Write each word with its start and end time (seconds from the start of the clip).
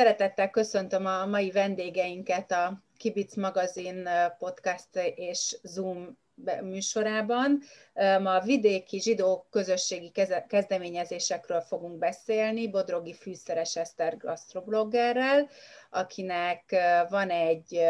Szeretettel 0.00 0.50
köszöntöm 0.50 1.06
a 1.06 1.26
mai 1.26 1.50
vendégeinket 1.50 2.52
a 2.52 2.82
Kibic 2.96 3.34
magazin 3.34 4.08
podcast 4.38 4.88
és 5.14 5.58
Zoom 5.62 6.18
műsorában. 6.62 7.62
Ma 7.94 8.34
a 8.34 8.40
vidéki 8.40 9.00
zsidó 9.00 9.46
közösségi 9.50 10.12
kezdeményezésekről 10.48 11.60
fogunk 11.60 11.98
beszélni 11.98 12.70
Bodrogi 12.70 13.14
Fűszeres 13.14 13.76
Eszter 13.76 14.16
gasztrobloggerrel, 14.16 15.48
akinek 15.90 16.76
van 17.08 17.30
egy 17.30 17.80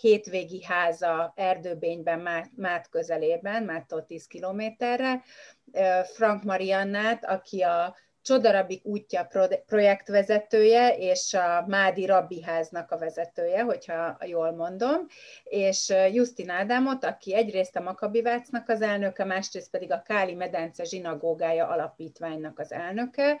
hétvégi 0.00 0.64
háza 0.64 1.32
Erdőbényben, 1.36 2.48
Mát 2.56 2.88
közelében, 2.88 3.62
Máttól 3.62 4.04
10 4.06 4.26
kilométerre. 4.26 5.22
Frank 6.14 6.42
Mariannát, 6.42 7.24
aki 7.24 7.62
a 7.62 7.96
Csodarabik 8.30 8.84
útja 8.84 9.28
projektvezetője, 9.66 10.96
és 10.96 11.34
a 11.34 11.64
Mádi 11.66 12.06
Rabbi 12.06 12.42
háznak 12.42 12.90
a 12.90 12.98
vezetője, 12.98 13.62
hogyha 13.62 14.18
jól 14.26 14.52
mondom, 14.52 15.06
és 15.44 15.92
Justin 16.12 16.48
Ádámot, 16.50 17.04
aki 17.04 17.34
egyrészt 17.34 17.76
a 17.76 17.80
Makabivácnak 17.80 18.68
az 18.68 18.82
elnöke, 18.82 19.24
másrészt 19.24 19.70
pedig 19.70 19.92
a 19.92 20.02
Káli 20.02 20.34
Medence 20.34 20.84
zsinagógája 20.84 21.66
alapítványnak 21.66 22.58
az 22.58 22.72
elnöke, 22.72 23.40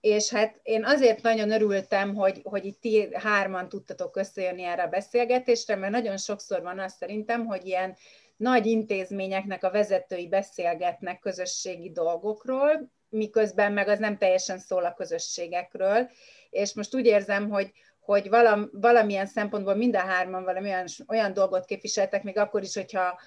és 0.00 0.30
hát 0.30 0.60
én 0.62 0.84
azért 0.84 1.22
nagyon 1.22 1.50
örültem, 1.50 2.14
hogy, 2.14 2.40
hogy 2.44 2.64
itt 2.64 2.80
ti 2.80 3.08
hárman 3.12 3.68
tudtatok 3.68 4.16
összejönni 4.16 4.62
erre 4.62 4.82
a 4.82 4.88
beszélgetésre, 4.88 5.76
mert 5.76 5.92
nagyon 5.92 6.16
sokszor 6.16 6.62
van 6.62 6.78
az 6.78 6.92
szerintem, 6.92 7.46
hogy 7.46 7.66
ilyen 7.66 7.96
nagy 8.36 8.66
intézményeknek 8.66 9.64
a 9.64 9.70
vezetői 9.70 10.28
beszélgetnek 10.28 11.18
közösségi 11.18 11.90
dolgokról, 11.90 12.92
miközben 13.14 13.72
meg 13.72 13.88
az 13.88 13.98
nem 13.98 14.18
teljesen 14.18 14.58
szól 14.58 14.84
a 14.84 14.94
közösségekről, 14.94 16.10
és 16.50 16.74
most 16.74 16.94
úgy 16.94 17.06
érzem, 17.06 17.48
hogy, 17.48 17.72
hogy 18.00 18.28
valam, 18.28 18.70
valamilyen 18.72 19.26
szempontból 19.26 19.74
mind 19.74 19.96
a 19.96 19.98
hárman 19.98 20.44
valami 20.44 20.68
olyan, 20.68 20.86
olyan 21.08 21.32
dolgot 21.32 21.64
képviseltek, 21.64 22.22
még 22.22 22.38
akkor 22.38 22.62
is, 22.62 22.74
hogyha 22.74 23.20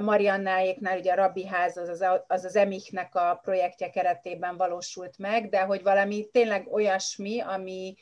Mariannáéknál 0.00 0.98
ugye 0.98 1.12
a 1.12 1.16
Rabbi 1.16 1.46
ház 1.46 1.76
az 1.76 1.88
az, 1.88 2.04
az 2.26 2.44
az 2.44 2.56
Emichnek 2.56 3.14
a 3.14 3.40
projektje 3.42 3.90
keretében 3.90 4.56
valósult 4.56 5.18
meg, 5.18 5.48
de 5.48 5.60
hogy 5.60 5.82
valami 5.82 6.28
tényleg 6.32 6.72
olyasmi, 6.72 7.40
ami, 7.40 7.94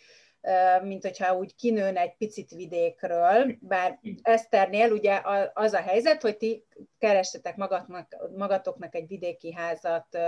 mint 0.83 1.02
hogyha 1.02 1.36
úgy 1.36 1.55
kinőne 1.55 2.00
egy 2.00 2.17
picit 2.17 2.50
vidékről, 2.50 3.56
bár 3.61 3.98
Eszternél 4.23 4.92
ugye 4.92 5.20
az 5.55 5.73
a 5.73 5.80
helyzet, 5.80 6.23
hogy 6.23 6.36
ti 6.36 6.64
kerestetek 6.98 7.56
magatnak, 7.56 8.17
magatoknak 8.36 8.95
egy 8.95 9.06
vidéki 9.06 9.52
házat 9.52 10.19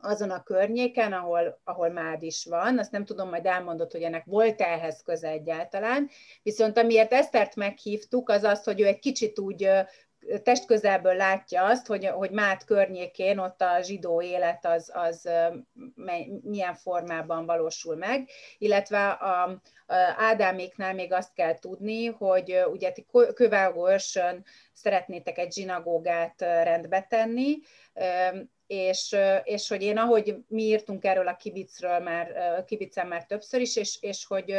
azon 0.00 0.30
a 0.30 0.42
környéken, 0.42 1.12
ahol, 1.12 1.60
ahol 1.64 1.88
mád 1.88 2.22
is 2.22 2.44
van. 2.44 2.78
Azt 2.78 2.90
nem 2.90 3.04
tudom, 3.04 3.28
majd 3.28 3.46
elmondott, 3.46 3.92
hogy 3.92 4.02
ennek 4.02 4.24
volt 4.24 4.60
-e 4.60 4.64
ehhez 4.64 5.02
köze 5.02 5.28
egyáltalán. 5.28 6.10
Viszont 6.42 6.78
amiért 6.78 7.12
Esztert 7.12 7.56
meghívtuk, 7.56 8.28
az 8.28 8.42
az, 8.42 8.64
hogy 8.64 8.80
ő 8.80 8.86
egy 8.86 8.98
kicsit 8.98 9.38
úgy 9.38 9.68
testközelből 10.42 11.14
látja 11.14 11.64
azt, 11.64 11.86
hogy, 11.86 12.06
hogy 12.06 12.30
Mát 12.30 12.64
környékén 12.64 13.38
ott 13.38 13.60
a 13.60 13.80
zsidó 13.82 14.22
élet 14.22 14.66
az, 14.66 14.90
az 14.94 15.28
milyen 16.42 16.74
formában 16.74 17.46
valósul 17.46 17.96
meg, 17.96 18.28
illetve 18.58 19.08
a, 19.08 19.42
a 19.42 19.60
Ádáméknál 20.16 20.94
még 20.94 21.12
azt 21.12 21.34
kell 21.34 21.58
tudni, 21.58 22.06
hogy 22.06 22.58
ugye 22.70 22.92
ti 22.92 23.06
Kövágó 23.34 23.88
szeretnétek 24.72 25.38
egy 25.38 25.52
zsinagógát 25.52 26.40
rendbe 26.40 27.06
tenni, 27.08 27.58
és, 28.66 29.16
és 29.42 29.68
hogy 29.68 29.82
én, 29.82 29.98
ahogy 29.98 30.36
mi 30.48 30.62
írtunk 30.62 31.04
erről 31.04 31.28
a 31.28 31.36
kibicről 31.36 31.98
már, 31.98 32.64
kibicen 32.64 33.06
már 33.06 33.26
többször 33.26 33.60
is, 33.60 33.76
és, 33.76 33.98
és 34.00 34.26
hogy, 34.26 34.54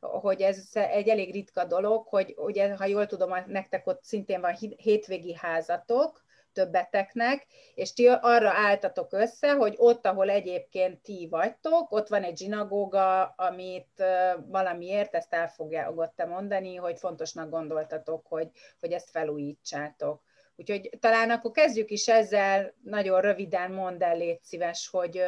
hogy 0.00 0.40
ez 0.40 0.68
egy 0.72 1.08
elég 1.08 1.32
ritka 1.32 1.64
dolog, 1.64 2.06
hogy 2.06 2.34
ugye, 2.36 2.76
ha 2.76 2.84
jól 2.84 3.06
tudom, 3.06 3.34
nektek 3.46 3.86
ott 3.86 4.02
szintén 4.02 4.40
van 4.40 4.56
hétvégi 4.76 5.34
házatok, 5.34 6.22
többeteknek, 6.52 7.46
és 7.74 7.92
ti 7.92 8.08
arra 8.08 8.50
álltatok 8.50 9.12
össze, 9.12 9.52
hogy 9.52 9.74
ott, 9.76 10.06
ahol 10.06 10.30
egyébként 10.30 11.02
ti 11.02 11.28
vagytok, 11.30 11.92
ott 11.92 12.08
van 12.08 12.22
egy 12.22 12.38
zsinagóga, 12.38 13.22
amit 13.24 14.04
valamiért, 14.46 15.14
ezt 15.14 15.34
el 15.34 15.48
fogja 15.48 16.12
mondani, 16.28 16.74
hogy 16.74 16.98
fontosnak 16.98 17.50
gondoltatok, 17.50 18.26
hogy, 18.26 18.48
hogy 18.80 18.92
ezt 18.92 19.10
felújítsátok. 19.10 20.22
Úgyhogy 20.62 20.90
talán 21.00 21.30
akkor 21.30 21.50
kezdjük 21.50 21.90
is 21.90 22.08
ezzel, 22.08 22.74
nagyon 22.82 23.20
röviden 23.20 23.72
mondd 23.72 24.02
el, 24.02 24.16
légy 24.16 24.42
szíves, 24.42 24.88
hogy 24.88 25.22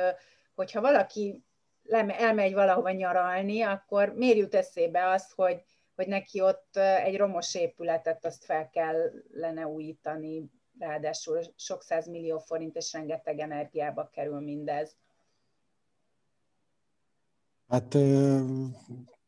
hogyha 0.54 0.80
valaki 0.80 1.42
elmegy 2.18 2.52
valahova 2.52 2.90
nyaralni, 2.90 3.62
akkor 3.62 4.12
miért 4.14 4.36
jut 4.36 4.54
eszébe 4.54 5.10
az, 5.10 5.30
hogy, 5.30 5.62
hogy 5.94 6.06
neki 6.06 6.40
ott 6.40 6.76
egy 6.76 7.16
romos 7.16 7.54
épületet 7.54 8.24
azt 8.24 8.44
fel 8.44 8.70
kellene 8.70 9.66
újítani, 9.66 10.50
ráadásul 10.78 11.40
sok 11.56 11.82
millió 12.06 12.38
forint 12.38 12.76
és 12.76 12.92
rengeteg 12.92 13.38
energiába 13.38 14.10
kerül 14.12 14.40
mindez. 14.40 14.96
Hát 17.68 17.96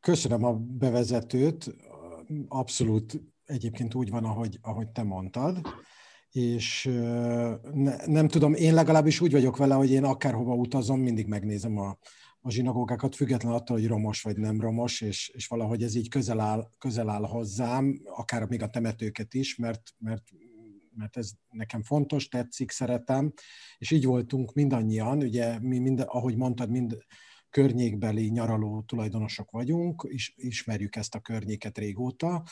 köszönöm 0.00 0.44
a 0.44 0.52
bevezetőt, 0.54 1.74
abszolút 2.48 3.20
egyébként 3.46 3.94
úgy 3.94 4.10
van, 4.10 4.24
ahogy, 4.24 4.58
ahogy 4.62 4.88
te 4.88 5.02
mondtad, 5.02 5.60
és 6.30 6.84
ne, 7.72 8.06
nem 8.06 8.28
tudom, 8.28 8.54
én 8.54 8.74
legalábbis 8.74 9.20
úgy 9.20 9.32
vagyok 9.32 9.56
vele, 9.56 9.74
hogy 9.74 9.90
én 9.90 10.04
akárhova 10.04 10.54
utazom, 10.54 11.00
mindig 11.00 11.26
megnézem 11.26 11.78
a, 11.78 11.98
a 12.40 12.50
zsinagógákat, 12.50 13.14
független 13.14 13.52
attól, 13.52 13.76
hogy 13.76 13.86
romos 13.86 14.22
vagy 14.22 14.36
nem 14.36 14.60
romos, 14.60 15.00
és, 15.00 15.28
és 15.28 15.46
valahogy 15.46 15.82
ez 15.82 15.94
így 15.94 16.08
közel 16.08 16.40
áll, 16.40 16.70
közel 16.78 17.08
áll 17.08 17.24
hozzám, 17.24 18.00
akár 18.04 18.48
még 18.48 18.62
a 18.62 18.68
temetőket 18.68 19.34
is, 19.34 19.56
mert, 19.56 19.94
mert, 19.98 20.24
mert 20.96 21.16
ez 21.16 21.30
nekem 21.50 21.82
fontos, 21.82 22.28
tetszik, 22.28 22.70
szeretem, 22.70 23.32
és 23.78 23.90
így 23.90 24.04
voltunk 24.04 24.54
mindannyian, 24.54 25.18
ugye 25.18 25.58
mi 25.60 25.78
mind, 25.78 26.04
ahogy 26.06 26.36
mondtad, 26.36 26.70
mind 26.70 26.96
környékbeli 27.50 28.28
nyaraló 28.28 28.82
tulajdonosok 28.82 29.50
vagyunk, 29.50 30.06
és 30.08 30.32
ismerjük 30.36 30.96
ezt 30.96 31.14
a 31.14 31.20
környéket 31.20 31.78
régóta, 31.78 32.42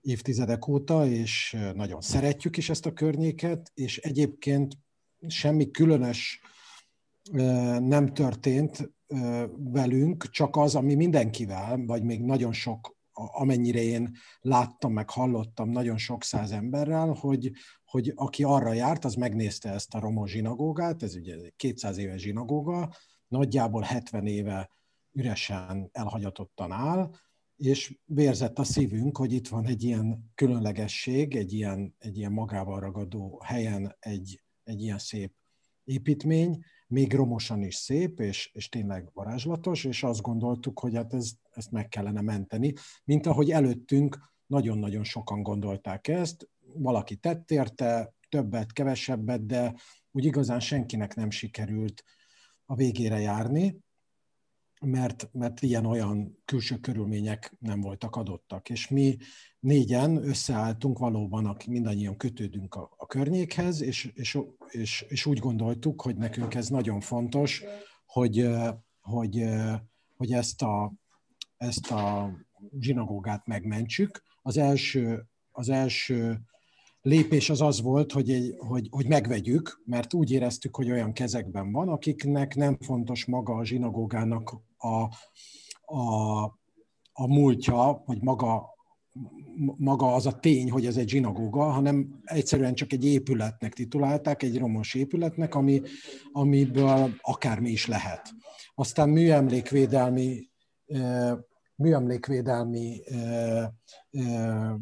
évtizedek 0.00 0.66
óta, 0.66 1.06
és 1.06 1.56
nagyon 1.74 2.00
szeretjük 2.00 2.56
is 2.56 2.70
ezt 2.70 2.86
a 2.86 2.92
környéket, 2.92 3.70
és 3.74 3.98
egyébként 3.98 4.78
semmi 5.26 5.70
különös 5.70 6.40
nem 7.78 8.14
történt 8.14 8.90
velünk, 9.56 10.30
csak 10.30 10.56
az, 10.56 10.74
ami 10.74 10.94
mindenkivel, 10.94 11.84
vagy 11.86 12.02
még 12.02 12.22
nagyon 12.22 12.52
sok, 12.52 12.98
amennyire 13.12 13.82
én 13.82 14.16
láttam, 14.40 14.92
meg 14.92 15.10
hallottam 15.10 15.70
nagyon 15.70 15.96
sok 15.98 16.24
száz 16.24 16.50
emberrel, 16.50 17.12
hogy, 17.12 17.50
hogy 17.84 18.12
aki 18.14 18.44
arra 18.44 18.72
járt, 18.72 19.04
az 19.04 19.14
megnézte 19.14 19.70
ezt 19.70 19.94
a 19.94 20.00
romos 20.00 20.30
zsinagógát, 20.30 21.02
ez 21.02 21.14
ugye 21.14 21.34
egy 21.34 21.52
200 21.56 21.98
éves 21.98 22.20
zsinagóga, 22.20 22.92
nagyjából 23.28 23.82
70 23.82 24.26
éve 24.26 24.70
üresen 25.12 25.88
elhagyatottan 25.92 26.72
áll, 26.72 27.10
és 27.60 27.98
vérzett 28.04 28.58
a 28.58 28.64
szívünk, 28.64 29.16
hogy 29.16 29.32
itt 29.32 29.48
van 29.48 29.66
egy 29.66 29.82
ilyen 29.82 30.30
különlegesség, 30.34 31.36
egy 31.36 31.52
ilyen, 31.52 31.94
egy 31.98 32.16
ilyen 32.16 32.32
magával 32.32 32.80
ragadó 32.80 33.40
helyen 33.44 33.96
egy, 33.98 34.42
egy 34.62 34.82
ilyen 34.82 34.98
szép 34.98 35.32
építmény, 35.84 36.64
még 36.86 37.12
romosan 37.12 37.62
is 37.62 37.74
szép, 37.74 38.20
és, 38.20 38.50
és 38.52 38.68
tényleg 38.68 39.10
varázslatos, 39.12 39.84
és 39.84 40.02
azt 40.02 40.20
gondoltuk, 40.20 40.78
hogy 40.78 40.94
hát 40.94 41.14
ez, 41.14 41.30
ezt 41.50 41.70
meg 41.70 41.88
kellene 41.88 42.20
menteni, 42.20 42.72
mint 43.04 43.26
ahogy 43.26 43.50
előttünk 43.50 44.18
nagyon-nagyon 44.46 45.04
sokan 45.04 45.42
gondolták 45.42 46.08
ezt, 46.08 46.48
valaki 46.60 47.16
tett 47.16 47.50
érte, 47.50 48.14
többet, 48.28 48.72
kevesebbet, 48.72 49.46
de 49.46 49.74
úgy 50.10 50.24
igazán 50.24 50.60
senkinek 50.60 51.14
nem 51.14 51.30
sikerült 51.30 52.04
a 52.64 52.74
végére 52.74 53.18
járni, 53.18 53.80
mert, 54.80 55.28
mert 55.32 55.62
ilyen-olyan 55.62 56.38
külső 56.44 56.76
körülmények 56.76 57.56
nem 57.58 57.80
voltak 57.80 58.16
adottak. 58.16 58.70
És 58.70 58.88
mi 58.88 59.16
négyen 59.60 60.16
összeálltunk 60.16 60.98
valóban, 60.98 61.46
akik 61.46 61.68
mindannyian 61.68 62.16
kötődünk 62.16 62.74
a, 62.74 62.94
a 62.96 63.06
környékhez, 63.06 63.80
és, 63.80 64.10
és, 64.14 64.38
és, 64.68 65.04
és 65.08 65.26
úgy 65.26 65.38
gondoltuk, 65.38 66.02
hogy 66.02 66.16
nekünk 66.16 66.54
ez 66.54 66.68
nagyon 66.68 67.00
fontos, 67.00 67.62
hogy, 68.06 68.48
hogy, 69.00 69.44
hogy 70.16 70.32
ezt, 70.32 70.62
a, 70.62 70.92
ezt 71.56 71.90
a 71.90 72.32
zsinagógát 72.78 73.46
megmentsük. 73.46 74.22
Az 74.42 74.56
első, 74.56 75.26
az 75.50 75.68
első 75.68 76.40
lépés 77.02 77.50
az 77.50 77.60
az 77.60 77.80
volt, 77.80 78.12
hogy, 78.12 78.30
egy, 78.30 78.54
hogy, 78.58 78.88
hogy 78.90 79.06
megvegyük, 79.06 79.82
mert 79.84 80.14
úgy 80.14 80.30
éreztük, 80.30 80.76
hogy 80.76 80.90
olyan 80.90 81.12
kezekben 81.12 81.72
van, 81.72 81.88
akiknek 81.88 82.54
nem 82.54 82.78
fontos 82.80 83.24
maga 83.24 83.54
a 83.54 83.64
zsinagógának 83.64 84.68
a, 84.80 85.02
a, 85.94 86.42
a 87.12 87.26
múltja, 87.26 88.02
vagy 88.06 88.22
maga, 88.22 88.68
maga 89.76 90.14
az 90.14 90.26
a 90.26 90.38
tény, 90.38 90.70
hogy 90.70 90.86
ez 90.86 90.96
egy 90.96 91.08
zsinagóga, 91.08 91.70
hanem 91.70 92.20
egyszerűen 92.24 92.74
csak 92.74 92.92
egy 92.92 93.04
épületnek 93.04 93.72
titulálták, 93.72 94.42
egy 94.42 94.58
romos 94.58 94.94
épületnek, 94.94 95.54
ami, 95.54 95.82
amiből 96.32 97.14
akármi 97.20 97.70
is 97.70 97.86
lehet. 97.86 98.32
Aztán 98.74 99.08
műemlékvédelmi 99.08 100.48
műemlékvédelmi 101.80 103.02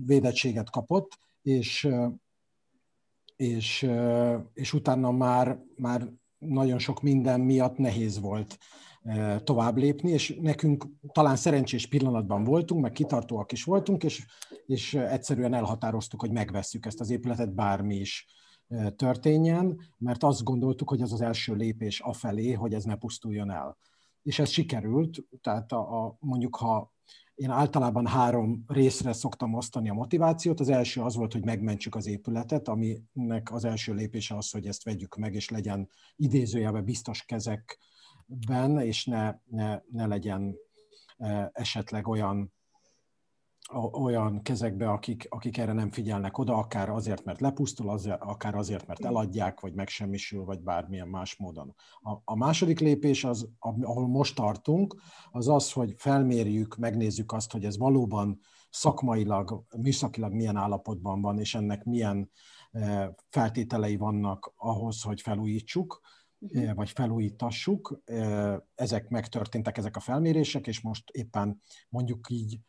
védettséget 0.06 0.70
kapott, 0.70 1.18
és, 1.42 1.88
és, 3.36 3.88
és 4.52 4.72
utána 4.72 5.10
már, 5.10 5.58
már 5.76 6.08
nagyon 6.38 6.78
sok 6.78 7.02
minden 7.02 7.40
miatt 7.40 7.76
nehéz 7.76 8.20
volt 8.20 8.58
tovább 9.44 9.76
lépni, 9.76 10.10
és 10.10 10.38
nekünk 10.40 10.86
talán 11.12 11.36
szerencsés 11.36 11.86
pillanatban 11.86 12.44
voltunk, 12.44 12.82
meg 12.82 12.92
kitartóak 12.92 13.52
is 13.52 13.64
voltunk, 13.64 14.04
és, 14.04 14.26
és 14.66 14.94
egyszerűen 14.94 15.54
elhatároztuk, 15.54 16.20
hogy 16.20 16.32
megvesszük 16.32 16.86
ezt 16.86 17.00
az 17.00 17.10
épületet, 17.10 17.54
bármi 17.54 17.94
is 17.96 18.26
történjen, 18.96 19.80
mert 19.98 20.22
azt 20.22 20.42
gondoltuk, 20.42 20.88
hogy 20.88 21.00
ez 21.00 21.12
az 21.12 21.20
első 21.20 21.54
lépés 21.54 22.00
afelé, 22.00 22.52
hogy 22.52 22.74
ez 22.74 22.84
ne 22.84 22.94
pusztuljon 22.94 23.50
el. 23.50 23.76
És 24.22 24.38
ez 24.38 24.50
sikerült, 24.50 25.24
tehát 25.40 25.72
a, 25.72 26.04
a, 26.04 26.16
mondjuk 26.20 26.56
ha 26.56 26.92
én 27.34 27.50
általában 27.50 28.06
három 28.06 28.64
részre 28.66 29.12
szoktam 29.12 29.54
osztani 29.54 29.88
a 29.88 29.94
motivációt. 29.94 30.60
Az 30.60 30.68
első 30.68 31.00
az 31.00 31.16
volt, 31.16 31.32
hogy 31.32 31.44
megmentsük 31.44 31.94
az 31.94 32.06
épületet, 32.06 32.68
aminek 32.68 33.52
az 33.52 33.64
első 33.64 33.94
lépése 33.94 34.36
az, 34.36 34.50
hogy 34.50 34.66
ezt 34.66 34.84
vegyük 34.84 35.16
meg, 35.16 35.34
és 35.34 35.48
legyen 35.48 35.88
idézőjelben 36.16 36.84
biztos 36.84 37.24
kezekben, 38.28 38.80
és 38.80 39.04
ne, 39.04 39.34
ne, 39.44 39.80
ne 39.90 40.06
legyen 40.06 40.56
e, 41.16 41.50
esetleg 41.52 42.08
olyan 42.08 42.52
olyan 43.92 44.42
kezekbe, 44.42 44.90
akik, 44.90 45.26
akik 45.28 45.58
erre 45.58 45.72
nem 45.72 45.90
figyelnek 45.90 46.38
oda, 46.38 46.56
akár 46.56 46.88
azért, 46.88 47.24
mert 47.24 47.40
lepusztul, 47.40 47.90
azért, 47.90 48.20
akár 48.20 48.54
azért, 48.54 48.86
mert 48.86 49.04
eladják, 49.04 49.60
vagy 49.60 49.74
megsemmisül, 49.74 50.44
vagy 50.44 50.60
bármilyen 50.60 51.08
más 51.08 51.36
módon. 51.36 51.74
A, 52.00 52.12
a 52.24 52.36
második 52.36 52.80
lépés, 52.80 53.24
az, 53.24 53.48
ahol 53.58 54.08
most 54.08 54.34
tartunk, 54.34 54.94
az 55.30 55.48
az, 55.48 55.72
hogy 55.72 55.94
felmérjük, 55.96 56.76
megnézzük 56.76 57.32
azt, 57.32 57.52
hogy 57.52 57.64
ez 57.64 57.78
valóban 57.78 58.40
szakmailag, 58.70 59.64
műszakilag 59.76 60.32
milyen 60.32 60.56
állapotban 60.56 61.20
van, 61.20 61.38
és 61.38 61.54
ennek 61.54 61.84
milyen 61.84 62.30
e, 62.70 63.14
feltételei 63.28 63.96
vannak 63.96 64.52
ahhoz, 64.56 65.02
hogy 65.02 65.20
felújítsuk, 65.20 66.00
uh-huh. 66.38 66.74
vagy 66.74 66.90
felújítassuk. 66.90 68.02
Ezek 68.74 69.08
megtörténtek, 69.08 69.78
ezek 69.78 69.96
a 69.96 70.00
felmérések, 70.00 70.66
és 70.66 70.80
most 70.80 71.10
éppen 71.10 71.62
mondjuk 71.88 72.30
így 72.30 72.60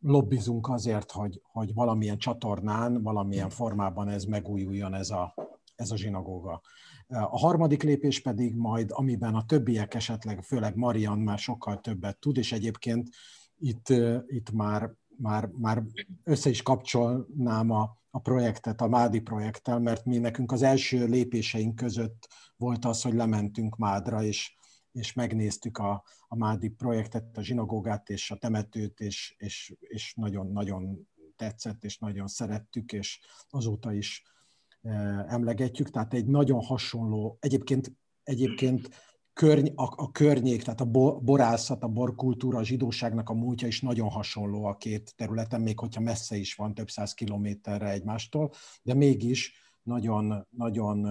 lobbizunk 0.00 0.68
azért, 0.68 1.10
hogy, 1.10 1.40
hogy 1.42 1.74
valamilyen 1.74 2.18
csatornán, 2.18 3.02
valamilyen 3.02 3.50
formában 3.50 4.08
ez 4.08 4.24
megújuljon 4.24 4.94
ez 4.94 5.10
a, 5.10 5.34
ez 5.74 5.90
a 5.90 5.96
zsinagóga. 5.96 6.60
A 7.08 7.38
harmadik 7.38 7.82
lépés 7.82 8.20
pedig 8.20 8.54
majd, 8.54 8.90
amiben 8.92 9.34
a 9.34 9.44
többiek 9.44 9.94
esetleg, 9.94 10.42
főleg 10.42 10.76
Marian 10.76 11.18
már 11.18 11.38
sokkal 11.38 11.80
többet 11.80 12.18
tud, 12.18 12.36
és 12.36 12.52
egyébként 12.52 13.08
itt, 13.58 13.88
itt 14.26 14.50
már, 14.50 14.92
már, 15.20 15.46
már 15.46 15.82
össze 16.24 16.50
is 16.50 16.62
kapcsolnám 16.62 17.70
a, 17.70 17.98
a 18.10 18.18
projektet, 18.18 18.80
a 18.80 18.88
Mádi 18.88 19.20
projekttel, 19.20 19.78
mert 19.78 20.04
mi 20.04 20.18
nekünk 20.18 20.52
az 20.52 20.62
első 20.62 21.06
lépéseink 21.06 21.74
között 21.74 22.28
volt 22.56 22.84
az, 22.84 23.02
hogy 23.02 23.14
lementünk 23.14 23.76
Mádra, 23.76 24.22
és 24.22 24.58
és 24.92 25.12
megnéztük 25.12 25.78
a, 25.78 26.04
a 26.28 26.36
Mádi 26.36 26.68
projektet, 26.68 27.36
a 27.36 27.42
zsinagógát 27.42 28.08
és 28.08 28.30
a 28.30 28.36
temetőt, 28.36 29.00
és, 29.00 29.34
és, 29.38 29.74
és 29.80 30.14
nagyon-nagyon 30.14 31.08
tetszett, 31.36 31.84
és 31.84 31.98
nagyon 31.98 32.26
szerettük, 32.26 32.92
és 32.92 33.20
azóta 33.50 33.92
is 33.92 34.22
e, 34.82 34.90
emlegetjük. 35.28 35.90
Tehát 35.90 36.14
egy 36.14 36.26
nagyon 36.26 36.64
hasonló, 36.64 37.36
egyébként, 37.40 37.92
egyébként 38.22 38.88
körny, 39.40 39.72
a, 39.74 39.82
a 39.96 40.10
környék, 40.10 40.62
tehát 40.62 40.80
a 40.80 41.18
borászat, 41.20 41.82
a 41.82 41.88
borkultúra, 41.88 42.58
a 42.58 42.64
zsidóságnak 42.64 43.28
a 43.28 43.32
múltja 43.32 43.66
is 43.66 43.80
nagyon 43.80 44.08
hasonló 44.08 44.64
a 44.64 44.76
két 44.76 45.14
területen, 45.16 45.60
még 45.60 45.78
hogyha 45.78 46.00
messze 46.00 46.36
is 46.36 46.54
van, 46.54 46.74
több 46.74 46.90
száz 46.90 47.14
kilométerre 47.14 47.90
egymástól, 47.90 48.52
de 48.82 48.94
mégis 48.94 49.54
nagyon, 49.82 50.46
nagyon 50.50 51.06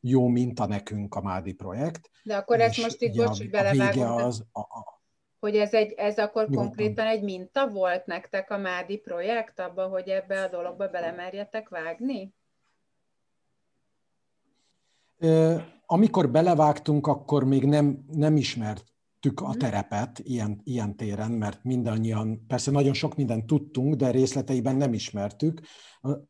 jó 0.00 0.26
minta 0.26 0.66
nekünk 0.66 1.14
a 1.14 1.20
Mádi 1.20 1.52
projekt. 1.52 2.10
De 2.22 2.36
akkor 2.36 2.60
ezt 2.60 2.82
most 2.82 3.02
itt, 3.02 3.16
bocs, 3.16 3.38
hogy 3.38 3.50
belevágom, 3.50 4.10
az, 4.10 4.44
a, 4.52 4.60
a, 4.60 5.02
hogy 5.38 5.56
ez, 5.56 5.74
egy, 5.74 5.92
ez 5.92 6.18
akkor 6.18 6.46
jó, 6.50 6.60
konkrétan 6.60 7.06
egy 7.06 7.22
minta 7.22 7.68
volt 7.68 8.06
nektek 8.06 8.50
a 8.50 8.58
Mádi 8.58 8.96
projekt, 8.96 9.60
abban, 9.60 9.90
hogy 9.90 10.08
ebbe 10.08 10.42
a 10.42 10.48
dologba 10.48 10.88
belemerjetek 10.88 11.68
vágni? 11.68 12.34
Amikor 15.86 16.30
belevágtunk, 16.30 17.06
akkor 17.06 17.44
még 17.44 17.64
nem, 17.64 18.04
nem 18.12 18.36
ismert 18.36 18.96
a 19.34 19.48
mhm. 19.48 19.58
terepet 19.58 20.18
ilyen, 20.18 20.60
ilyen 20.64 20.96
téren, 20.96 21.30
mert 21.30 21.64
mindannyian, 21.64 22.46
persze 22.46 22.70
nagyon 22.70 22.92
sok 22.92 23.16
mindent 23.16 23.46
tudtunk, 23.46 23.94
de 23.94 24.10
részleteiben 24.10 24.76
nem 24.76 24.92
ismertük, 24.92 25.60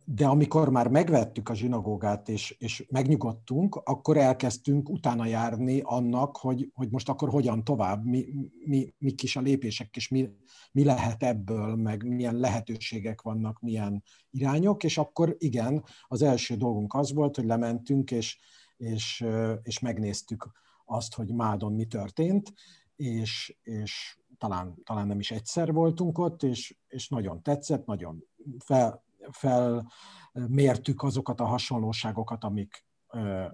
de 0.04 0.26
amikor 0.26 0.68
már 0.68 0.88
megvettük 0.88 1.48
a 1.48 1.54
zsinagógát 1.54 2.28
és, 2.28 2.56
és 2.58 2.86
megnyugodtunk, 2.90 3.74
akkor 3.74 4.16
elkezdtünk 4.16 4.88
utána 4.88 5.26
járni 5.26 5.80
annak, 5.84 6.36
hogy, 6.36 6.70
hogy 6.74 6.90
most 6.90 7.08
akkor 7.08 7.28
hogyan 7.28 7.64
tovább, 7.64 8.04
mi, 8.04 8.24
mi, 8.64 8.94
mi 8.98 9.10
kis 9.10 9.36
a 9.36 9.40
lépések, 9.40 9.96
és 9.96 10.08
mi, 10.08 10.28
mi 10.72 10.84
lehet 10.84 11.22
ebből, 11.22 11.74
meg 11.74 12.08
milyen 12.08 12.36
lehetőségek 12.36 13.22
vannak, 13.22 13.60
milyen 13.60 14.02
irányok, 14.30 14.84
és 14.84 14.98
akkor 14.98 15.36
igen, 15.38 15.84
az 16.08 16.22
első 16.22 16.54
dolgunk 16.54 16.94
az 16.94 17.12
volt, 17.12 17.36
hogy 17.36 17.44
lementünk, 17.44 18.10
és, 18.10 18.38
és, 18.76 19.25
és 19.62 19.78
megnéztük 19.78 20.50
azt, 20.84 21.14
hogy 21.14 21.34
Mádon 21.34 21.73
mi 21.73 21.84
történt, 21.84 22.52
és, 22.96 23.56
és 23.62 24.19
talán, 24.38 24.75
talán 24.84 25.06
nem 25.06 25.19
is 25.19 25.31
egyszer 25.31 25.73
voltunk 25.73 26.19
ott, 26.19 26.43
és, 26.43 26.76
és 26.88 27.08
nagyon 27.08 27.43
tetszett, 27.43 27.87
nagyon 27.87 28.25
fel, 28.58 29.05
felmértük 29.31 31.03
azokat 31.03 31.41
a 31.41 31.44
hasonlóságokat, 31.44 32.44
amik, 32.44 32.84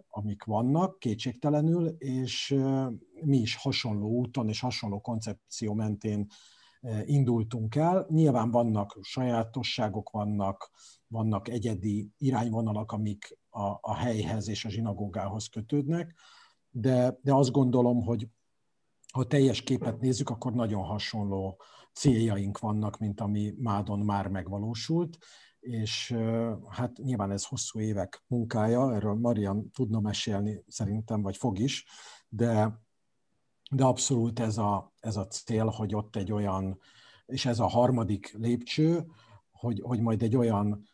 amik 0.09 0.45
vannak 0.45 0.99
kétségtelenül, 0.99 1.89
és 1.99 2.57
mi 3.25 3.37
is 3.37 3.57
hasonló 3.57 4.09
úton 4.09 4.49
és 4.49 4.61
hasonló 4.61 5.01
koncepció 5.01 5.75
mentén 5.75 6.27
indultunk 7.05 7.75
el. 7.75 8.07
Nyilván 8.09 8.51
vannak 8.51 8.99
sajátosságok, 9.03 10.11
vannak, 10.11 10.71
vannak 11.07 11.49
egyedi 11.49 12.11
irányvonalak, 12.19 12.93
amik 12.93 13.39
a, 13.53 13.79
a 13.81 13.95
helyhez 13.95 14.49
és 14.49 14.65
a 14.65 14.69
zsinagógához 14.69 15.47
kötődnek, 15.47 16.15
de, 16.71 17.19
de 17.23 17.35
azt 17.35 17.51
gondolom, 17.51 18.03
hogy 18.03 18.29
ha 19.13 19.27
teljes 19.27 19.63
képet 19.63 20.01
nézzük, 20.01 20.31
akkor 20.31 20.53
nagyon 20.53 20.83
hasonló 20.83 21.61
céljaink 21.93 22.59
vannak, 22.59 22.99
mint 22.99 23.21
ami 23.21 23.55
Mádon 23.59 23.99
már 23.99 24.29
megvalósult, 24.29 25.19
és 25.61 26.17
hát 26.69 26.97
nyilván 26.97 27.31
ez 27.31 27.45
hosszú 27.45 27.81
évek 27.81 28.25
munkája, 28.27 28.95
erről 28.95 29.15
Marian 29.15 29.71
tudna 29.71 30.01
mesélni 30.01 30.65
szerintem, 30.69 31.23
vagy 31.23 31.37
fog 31.37 31.59
is, 31.59 31.87
de, 32.29 32.81
de 33.71 33.85
abszolút 33.85 34.41
ez 34.41 34.59
a, 34.59 34.93
ez 35.01 35.17
a 35.17 35.27
cél, 35.27 35.67
hogy 35.67 35.95
ott 35.95 36.17
egy 36.17 36.33
olyan, 36.33 36.79
és 37.27 37.47
ez 37.47 37.59
a 37.59 37.67
harmadik 37.67 38.33
lépcső, 38.33 39.07
hogy, 39.51 39.81
hogy 39.81 40.01
majd 40.01 40.23
egy 40.23 40.37
olyan 40.37 40.89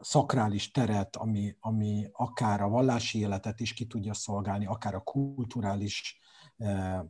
szakrális 0.00 0.70
teret, 0.70 1.16
ami, 1.16 1.56
ami 1.60 2.08
akár 2.12 2.60
a 2.60 2.68
vallási 2.68 3.18
életet 3.18 3.60
is 3.60 3.72
ki 3.72 3.86
tudja 3.86 4.14
szolgálni, 4.14 4.66
akár 4.66 4.94
a 4.94 5.00
kulturális, 5.00 6.18
eh, 6.56 7.00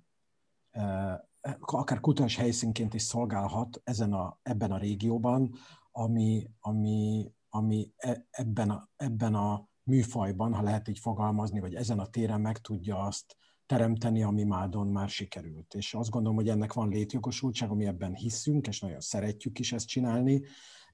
eh, 0.71 1.19
akár 1.61 2.01
kulturális 2.01 2.37
helyszínként 2.37 2.95
is 2.95 3.03
szolgálhat 3.03 3.81
ezen 3.85 4.13
a, 4.13 4.39
ebben 4.43 4.73
a 4.73 4.79
régióban, 4.79 5.55
ami, 5.93 6.51
ami, 6.61 7.33
ami 7.49 7.93
e, 7.97 8.27
ebben, 8.31 8.71
a, 8.71 8.89
ebben 8.97 9.35
a 9.35 9.69
műfajban, 9.83 10.55
ha 10.55 10.63
lehet 10.63 10.89
így 10.89 10.99
fogalmazni, 10.99 11.61
vagy 11.61 11.75
ezen 11.75 11.99
a 11.99 12.07
téren 12.07 12.41
meg 12.41 12.59
tudja 12.59 12.99
azt 12.99 13.37
teremteni, 13.67 14.23
ami 14.23 14.45
Mádon 14.45 14.87
már 14.87 15.09
sikerült. 15.09 15.75
És 15.75 15.95
azt 15.95 16.11
gondolom, 16.11 16.37
hogy 16.37 16.49
ennek 16.49 16.73
van 16.73 16.89
létjogosultság, 16.89 17.71
ami 17.71 17.87
ebben 17.87 18.15
hiszünk, 18.15 18.67
és 18.67 18.81
nagyon 18.81 19.01
szeretjük 19.01 19.59
is 19.59 19.73
ezt 19.73 19.87
csinálni, 19.87 20.43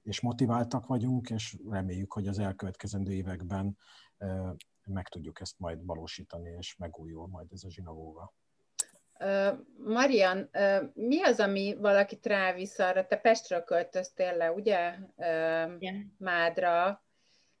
és 0.07 0.21
motiváltak 0.21 0.85
vagyunk, 0.85 1.29
és 1.29 1.57
reméljük, 1.69 2.13
hogy 2.13 2.27
az 2.27 2.39
elkövetkezendő 2.39 3.11
években 3.11 3.77
meg 4.85 5.07
tudjuk 5.07 5.39
ezt 5.41 5.59
majd 5.59 5.85
valósítani, 5.85 6.55
és 6.57 6.75
megújul 6.75 7.27
majd 7.27 7.47
ez 7.51 7.63
a 7.63 7.69
zsinagóga. 7.69 8.33
Marian, 9.83 10.49
mi 10.93 11.21
az, 11.21 11.39
ami 11.39 11.75
valakit 11.79 12.25
rávisz 12.25 12.79
arra? 12.79 13.07
Te 13.07 13.17
Pestről 13.17 13.63
költöztél 13.63 14.37
le, 14.37 14.51
ugye? 14.51 14.93
Igen. 15.79 16.15
Mádra, 16.17 17.03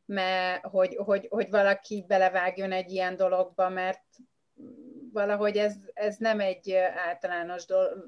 mert 0.05 0.65
hogy, 0.65 0.95
hogy, 0.95 1.27
hogy 1.29 1.49
valaki 1.49 2.05
belevágjon 2.07 2.71
egy 2.71 2.91
ilyen 2.91 3.15
dologba, 3.15 3.69
mert 3.69 4.03
valahogy 5.13 5.57
ez, 5.57 5.75
ez 5.93 6.17
nem 6.17 6.39
egy 6.39 6.71
általános 7.07 7.65
dolog, 7.65 8.07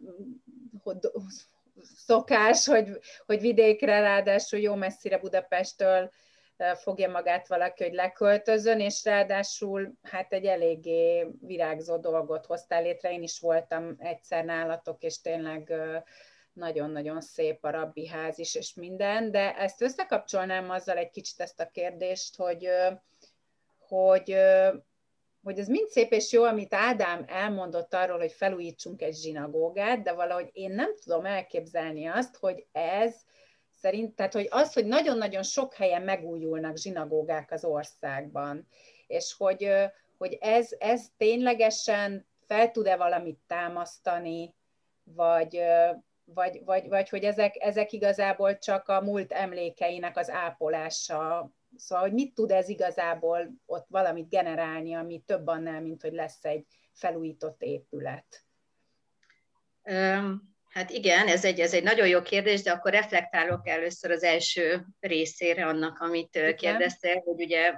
szokás, 1.84 2.66
hogy, 2.66 3.00
hogy 3.26 3.40
vidékre, 3.40 4.00
ráadásul 4.00 4.60
jó 4.60 4.76
messzire 4.76 5.18
Budapesttől 5.18 6.12
fogja 6.76 7.10
magát 7.10 7.48
valaki, 7.48 7.84
hogy 7.84 7.94
leköltözön, 7.94 8.80
és 8.80 9.04
ráadásul 9.04 9.94
hát 10.02 10.34
egy 10.34 10.46
eléggé 10.46 11.28
virágzó 11.42 11.98
dolgot 11.98 12.46
hoztál 12.46 12.82
létre. 12.82 13.12
Én 13.12 13.24
is 13.24 13.40
voltam 13.40 13.96
egyszer 14.00 14.46
nálatok, 14.46 15.04
és 15.04 15.22
tényleg 15.22 15.74
nagyon-nagyon 16.54 17.22
szép 17.22 17.66
a 17.66 17.70
rabbi 17.70 18.08
ház 18.08 18.40
is, 18.40 18.56
és 18.56 18.74
minden, 18.74 19.32
de 19.32 19.56
ezt 19.56 19.82
összekapcsolnám 19.82 20.70
azzal 20.70 20.98
egy 20.98 21.10
kicsit 21.10 21.40
ezt 21.40 21.60
a 21.60 21.70
kérdést, 21.70 22.36
hogy, 22.36 22.70
hogy, 23.88 24.36
hogy 25.44 25.60
ez 25.60 25.68
mind 25.68 25.88
szép 25.88 26.12
és 26.12 26.32
jó, 26.32 26.44
amit 26.44 26.74
Ádám 26.74 27.26
elmondott 27.28 27.94
arról, 27.94 28.18
hogy 28.18 28.32
felújítsunk 28.32 29.02
egy 29.02 29.16
zsinagógát, 29.16 30.02
de 30.02 30.14
valahogy 30.14 30.50
én 30.54 30.72
nem 30.72 30.96
tudom 31.04 31.26
elképzelni 31.26 32.06
azt, 32.06 32.38
hogy 32.38 32.66
ez 32.72 33.16
szerint, 33.82 34.16
tehát 34.16 34.34
hogy 34.34 34.48
az, 34.50 34.74
hogy 34.74 34.86
nagyon-nagyon 34.86 35.44
sok 35.44 35.74
helyen 35.74 36.02
megújulnak 36.02 36.78
zsinagógák 36.78 37.52
az 37.52 37.64
országban, 37.66 38.68
és 39.08 39.36
hogy, 39.38 39.72
hogy 40.18 40.38
ez, 40.42 40.70
ez 40.78 41.06
ténylegesen 41.18 42.28
fel 42.48 42.72
tud-e 42.72 42.96
valamit 42.96 43.40
támasztani, 43.48 44.56
vagy, 45.04 45.62
vagy, 46.24 46.62
vagy, 46.66 46.88
vagy 46.88 47.10
hogy 47.10 47.24
ezek, 47.24 47.56
ezek 47.60 47.92
igazából 47.92 48.58
csak 48.58 48.88
a 48.88 49.02
múlt 49.02 49.32
emlékeinek 49.32 50.18
az 50.18 50.30
ápolása. 50.30 51.52
Szóval, 51.80 52.04
hogy 52.04 52.14
mit 52.14 52.34
tud 52.34 52.52
ez 52.52 52.70
igazából 52.70 53.52
ott 53.66 53.86
valamit 53.90 54.30
generálni, 54.30 54.94
ami 54.94 55.24
több 55.26 55.48
annál, 55.48 55.82
mint 55.82 56.02
hogy 56.02 56.14
lesz 56.14 56.46
egy 56.46 56.66
felújított 56.94 57.62
épület? 57.62 58.44
Hát 60.70 60.90
igen, 60.90 61.28
ez 61.28 61.46
egy, 61.46 61.60
ez 61.60 61.74
egy 61.74 61.84
nagyon 61.84 62.08
jó 62.08 62.22
kérdés, 62.22 62.62
de 62.62 62.72
akkor 62.72 62.92
reflektálok 62.92 63.68
először 63.68 64.12
az 64.12 64.24
első 64.24 64.86
részére 65.00 65.66
annak, 65.66 66.00
amit 66.00 66.54
kérdeztél, 66.56 67.20
hogy 67.20 67.42
ugye, 67.42 67.74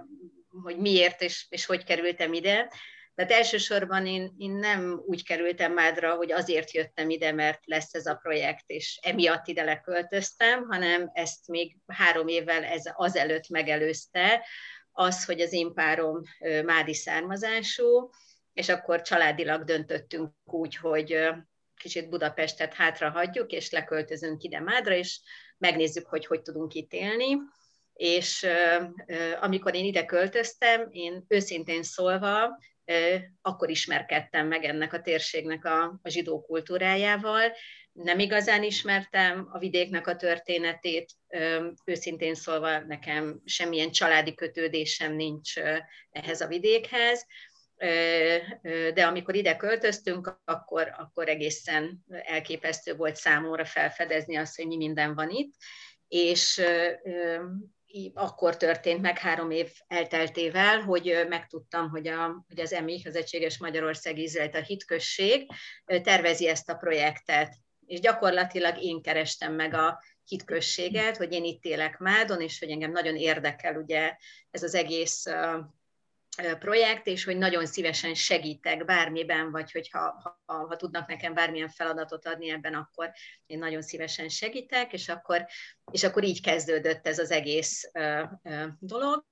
hogy 0.64 0.78
miért 0.78 1.22
és, 1.22 1.46
és 1.50 1.66
hogy 1.66 1.84
kerültem 1.84 2.34
ide. 2.34 2.72
Tehát 3.16 3.32
elsősorban 3.32 4.06
én, 4.06 4.34
én 4.38 4.52
nem 4.52 5.02
úgy 5.06 5.24
kerültem 5.24 5.74
Mádra, 5.74 6.16
hogy 6.16 6.32
azért 6.32 6.72
jöttem 6.72 7.10
ide, 7.10 7.32
mert 7.32 7.60
lesz 7.66 7.94
ez 7.94 8.06
a 8.06 8.16
projekt, 8.16 8.64
és 8.68 9.00
emiatt 9.02 9.48
ide 9.48 9.64
leköltöztem, 9.64 10.66
hanem 10.70 11.10
ezt 11.14 11.48
még 11.48 11.78
három 11.88 12.28
évvel 12.28 12.64
ez 12.64 12.84
azelőtt 12.94 13.50
megelőzte, 13.50 14.46
az, 14.92 15.26
hogy 15.26 15.42
az 15.42 15.54
én 15.54 15.74
párom 15.74 16.22
mádi 16.66 16.94
származású, 16.94 18.10
és 18.54 18.70
akkor 18.70 19.02
családilag 19.02 19.64
döntöttünk 19.64 20.32
úgy, 20.44 20.76
hogy 20.76 21.30
kicsit 21.76 22.10
Budapestet 22.10 22.74
hátra 22.74 23.10
hagyjuk, 23.10 23.52
és 23.52 23.72
leköltözünk 23.72 24.44
ide 24.44 24.60
Mádra, 24.60 24.94
és 24.94 25.20
megnézzük, 25.58 26.08
hogy 26.08 26.26
hogy 26.26 26.42
tudunk 26.42 26.74
itt 26.74 26.94
élni. 26.94 27.38
És 27.94 28.48
amikor 29.40 29.76
én 29.76 29.86
ide 29.86 30.06
költöztem, 30.06 30.88
én 30.92 31.26
őszintén 31.28 31.84
szólva, 31.84 32.60
akkor 33.42 33.70
ismerkedtem 33.70 34.48
meg 34.48 34.64
ennek 34.64 34.94
a 34.94 35.02
térségnek 35.02 35.66
a, 35.66 36.00
a 36.02 36.10
zsidó 36.10 36.42
kultúrájával. 36.42 37.52
Nem 37.92 38.20
igazán 38.20 38.64
ismertem 38.64 39.50
a 39.52 39.58
vidéknek 39.58 40.08
a 40.08 40.16
történetét, 40.16 41.12
őszintén 41.86 42.36
szólva 42.36 42.80
nekem 42.80 43.42
semmilyen 43.46 43.92
családi 43.92 44.36
kötődésem 44.36 45.14
nincs 45.14 45.54
ehhez 46.12 46.42
a 46.42 46.48
vidékhez, 46.48 47.26
de 48.94 49.06
amikor 49.06 49.36
ide 49.36 49.56
költöztünk, 49.56 50.40
akkor, 50.46 50.94
akkor 50.98 51.30
egészen 51.30 52.06
elképesztő 52.10 52.96
volt 52.96 53.16
számomra 53.16 53.66
felfedezni 53.66 54.36
azt, 54.36 54.56
hogy 54.56 54.68
mi 54.68 54.78
minden 54.78 55.16
van 55.16 55.30
itt, 55.30 55.54
és 56.08 56.62
akkor 58.14 58.58
történt 58.58 59.02
meg 59.02 59.18
három 59.18 59.52
év 59.52 59.72
elteltével, 59.88 60.82
hogy 60.82 61.26
megtudtam, 61.30 61.90
hogy, 61.90 62.08
a, 62.08 62.46
hogy 62.48 62.60
az 62.60 62.74
EMI, 62.74 63.02
az 63.06 63.16
Egységes 63.16 63.58
Magyarország 63.58 64.18
Izraelt 64.18 64.56
a 64.56 64.62
hitközség 64.62 65.52
tervezi 65.86 66.48
ezt 66.48 66.70
a 66.70 66.76
projektet. 66.76 67.56
És 67.86 68.00
gyakorlatilag 68.00 68.84
én 68.84 69.02
kerestem 69.02 69.54
meg 69.54 69.74
a 69.74 70.04
hitközséget, 70.26 71.18
hogy 71.18 71.34
én 71.34 71.44
itt 71.44 71.64
élek 71.64 71.98
Mádon, 71.98 72.42
és 72.42 72.60
hogy 72.60 72.70
engem 72.70 72.92
nagyon 72.92 73.16
érdekel 73.16 73.76
ugye 73.76 74.16
ez 74.52 74.64
az 74.64 74.76
egész 74.76 75.26
projekt, 76.60 77.08
és 77.08 77.24
hogy 77.24 77.38
nagyon 77.38 77.66
szívesen 77.66 78.14
segítek 78.14 78.86
bármiben, 78.86 79.52
vagy 79.52 79.72
hogyha 79.72 80.00
ha, 80.46 80.66
ha 80.68 80.76
tudnak 80.76 81.08
nekem 81.08 81.34
bármilyen 81.34 81.70
feladatot 81.70 82.28
adni 82.28 82.50
ebben, 82.50 82.74
akkor 82.74 83.12
én 83.46 83.58
nagyon 83.58 83.82
szívesen 83.82 84.30
segítek, 84.30 84.94
és 84.94 85.10
akkor, 85.10 85.46
és 85.92 86.04
akkor 86.04 86.24
így 86.24 86.42
kezdődött 86.42 87.08
ez 87.08 87.20
az 87.20 87.32
egész 87.32 87.90
uh, 87.94 88.24
uh, 88.44 88.68
dolog. 88.80 89.26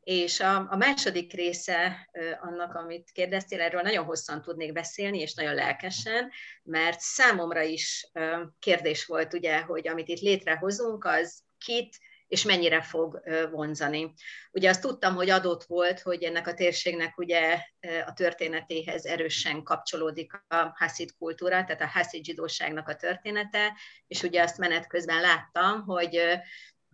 És 0.00 0.40
a, 0.40 0.70
a 0.70 0.76
második 0.76 1.32
része 1.32 2.08
annak, 2.40 2.74
amit 2.74 3.10
kérdeztél, 3.10 3.60
erről 3.60 3.80
nagyon 3.80 4.04
hosszan 4.04 4.42
tudnék 4.42 4.72
beszélni, 4.72 5.18
és 5.18 5.34
nagyon 5.34 5.54
lelkesen, 5.54 6.30
mert 6.62 7.00
számomra 7.00 7.62
is 7.62 8.10
kérdés 8.58 9.06
volt, 9.06 9.34
ugye, 9.34 9.60
hogy 9.60 9.88
amit 9.88 10.08
itt 10.08 10.20
létrehozunk, 10.20 11.04
az 11.04 11.42
kit, 11.58 11.98
és 12.28 12.44
mennyire 12.44 12.82
fog 12.82 13.22
vonzani. 13.50 14.14
Ugye 14.52 14.68
azt 14.68 14.80
tudtam, 14.80 15.14
hogy 15.14 15.30
adott 15.30 15.64
volt, 15.64 16.00
hogy 16.00 16.22
ennek 16.22 16.46
a 16.46 16.54
térségnek 16.54 17.18
ugye 17.18 17.58
a 18.06 18.12
történetéhez 18.12 19.04
erősen 19.04 19.62
kapcsolódik 19.62 20.32
a 20.48 20.72
haszid 20.74 21.14
kultúra, 21.18 21.64
tehát 21.64 21.82
a 21.82 21.98
haszid 21.98 22.24
zsidóságnak 22.24 22.88
a 22.88 22.96
története, 22.96 23.72
és 24.06 24.22
ugye 24.22 24.42
azt 24.42 24.58
menet 24.58 24.86
közben 24.86 25.20
láttam, 25.20 25.84
hogy 25.84 26.20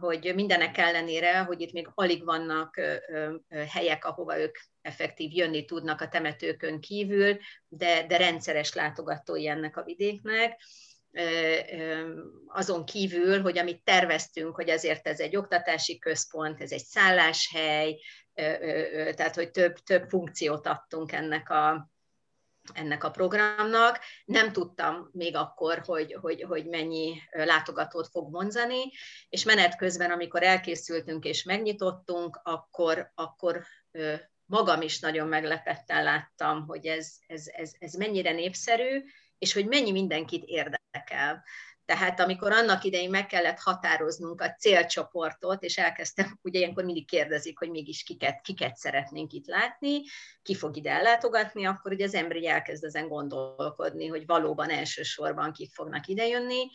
hogy 0.00 0.32
mindenek 0.34 0.78
ellenére, 0.78 1.38
hogy 1.38 1.60
itt 1.60 1.72
még 1.72 1.88
alig 1.94 2.24
vannak 2.24 2.80
helyek, 3.68 4.04
ahova 4.04 4.38
ők 4.38 4.56
effektív 4.82 5.32
jönni 5.32 5.64
tudnak 5.64 6.00
a 6.00 6.08
temetőkön 6.08 6.80
kívül, 6.80 7.38
de, 7.68 8.06
de 8.06 8.16
rendszeres 8.16 8.74
látogatói 8.74 9.48
ennek 9.48 9.76
a 9.76 9.82
vidéknek, 9.82 10.60
azon 12.46 12.84
kívül, 12.84 13.40
hogy 13.40 13.58
amit 13.58 13.84
terveztünk, 13.84 14.54
hogy 14.54 14.70
azért 14.70 15.06
ez 15.06 15.20
egy 15.20 15.36
oktatási 15.36 15.98
központ, 15.98 16.60
ez 16.60 16.72
egy 16.72 16.84
szálláshely, 16.84 18.00
tehát 19.14 19.34
hogy 19.34 19.50
több, 19.50 19.74
több 19.74 20.08
funkciót 20.08 20.66
adtunk 20.66 21.12
ennek 21.12 21.50
a, 21.50 21.90
ennek 22.74 23.04
a 23.04 23.10
programnak. 23.10 23.98
Nem 24.24 24.52
tudtam 24.52 25.08
még 25.12 25.36
akkor, 25.36 25.82
hogy, 25.84 26.16
hogy, 26.20 26.42
hogy 26.42 26.66
mennyi 26.66 27.22
látogatót 27.30 28.08
fog 28.08 28.32
vonzani, 28.32 28.90
és 29.28 29.44
menet 29.44 29.76
közben, 29.76 30.10
amikor 30.10 30.42
elkészültünk 30.42 31.24
és 31.24 31.42
megnyitottunk, 31.42 32.40
akkor, 32.42 33.10
akkor 33.14 33.64
magam 34.44 34.82
is 34.82 35.00
nagyon 35.00 35.28
meglepetten 35.28 36.02
láttam, 36.02 36.66
hogy 36.66 36.86
ez, 36.86 37.16
ez, 37.26 37.46
ez, 37.46 37.72
ez 37.78 37.92
mennyire 37.92 38.32
népszerű, 38.32 39.02
és 39.40 39.52
hogy 39.52 39.66
mennyi 39.66 39.90
mindenkit 39.90 40.44
érdekel. 40.44 41.44
Tehát 41.84 42.20
amikor 42.20 42.52
annak 42.52 42.84
idején 42.84 43.10
meg 43.10 43.26
kellett 43.26 43.58
határoznunk 43.58 44.40
a 44.40 44.54
célcsoportot, 44.54 45.62
és 45.62 45.78
elkezdtem, 45.78 46.38
ugye 46.42 46.58
ilyenkor 46.58 46.84
mindig 46.84 47.06
kérdezik, 47.06 47.58
hogy 47.58 47.70
mégis 47.70 48.02
kiket, 48.02 48.40
kiket 48.40 48.76
szeretnénk 48.76 49.32
itt 49.32 49.46
látni, 49.46 50.02
ki 50.42 50.54
fog 50.54 50.76
ide 50.76 50.90
ellátogatni, 50.90 51.66
akkor 51.66 51.92
ugye 51.92 52.04
az 52.04 52.14
ember 52.14 52.44
elkezd 52.44 52.84
ezen 52.84 53.08
gondolkodni, 53.08 54.06
hogy 54.06 54.26
valóban 54.26 54.70
elsősorban 54.70 55.52
kik 55.52 55.72
fognak 55.72 56.06
idejönni, 56.06 56.70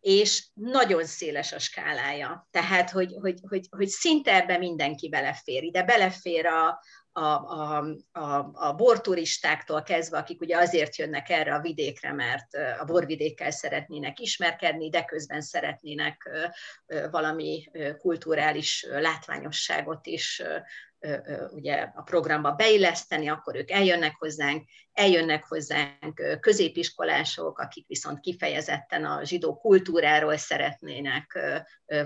és 0.00 0.46
nagyon 0.54 1.04
széles 1.04 1.52
a 1.52 1.58
skálája. 1.58 2.48
Tehát, 2.50 2.90
hogy, 2.90 3.14
hogy, 3.20 3.40
hogy, 3.48 3.66
hogy 3.70 3.88
szinte 3.88 4.34
ebbe 4.34 4.58
mindenki 4.58 5.08
belefér. 5.08 5.62
Ide 5.62 5.82
belefér 5.82 6.46
a, 6.46 6.80
a, 7.16 7.20
a, 7.22 7.84
a, 8.12 8.50
a 8.52 8.74
borturistáktól 8.76 9.82
kezdve, 9.82 10.18
akik 10.18 10.40
ugye 10.40 10.56
azért 10.56 10.96
jönnek 10.96 11.28
erre 11.30 11.54
a 11.54 11.60
vidékre, 11.60 12.12
mert 12.12 12.54
a 12.80 12.84
borvidékkel 12.84 13.50
szeretnének 13.50 14.20
ismerkedni, 14.20 14.88
de 14.88 15.04
közben 15.04 15.40
szeretnének 15.40 16.30
valami 17.10 17.70
kulturális 17.98 18.86
látványosságot 18.90 20.06
is 20.06 20.42
ugye 21.50 21.90
a 21.94 22.02
programba 22.02 22.52
beilleszteni, 22.52 23.28
akkor 23.28 23.56
ők 23.56 23.70
eljönnek 23.70 24.14
hozzánk, 24.18 24.68
eljönnek 24.92 25.44
hozzánk 25.44 26.38
középiskolások, 26.40 27.58
akik 27.58 27.86
viszont 27.86 28.20
kifejezetten 28.20 29.04
a 29.04 29.24
zsidó 29.24 29.56
kultúráról 29.56 30.36
szeretnének 30.36 31.38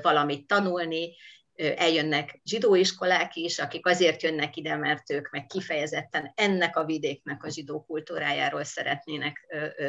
valamit 0.02 0.46
tanulni, 0.46 1.16
eljönnek 1.58 2.40
zsidóiskolák 2.44 3.36
is, 3.36 3.58
akik 3.58 3.86
azért 3.86 4.22
jönnek 4.22 4.56
ide, 4.56 4.76
mert 4.76 5.10
ők 5.10 5.30
meg 5.30 5.46
kifejezetten 5.46 6.32
ennek 6.34 6.76
a 6.76 6.84
vidéknek 6.84 7.44
a 7.44 7.50
zsidó 7.50 7.84
kultúrájáról 7.84 8.64
szeretnének 8.64 9.46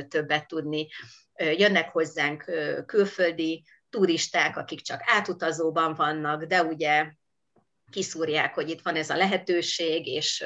többet 0.07 0.47
tudni. 0.47 0.87
Jönnek 1.35 1.89
hozzánk 1.89 2.51
külföldi 2.85 3.63
turisták, 3.89 4.57
akik 4.57 4.81
csak 4.81 5.01
átutazóban 5.05 5.93
vannak, 5.93 6.43
de 6.43 6.63
ugye 6.63 7.11
kiszúrják, 7.91 8.53
hogy 8.53 8.69
itt 8.69 8.81
van 8.81 8.95
ez 8.95 9.09
a 9.09 9.15
lehetőség, 9.15 10.07
és 10.07 10.45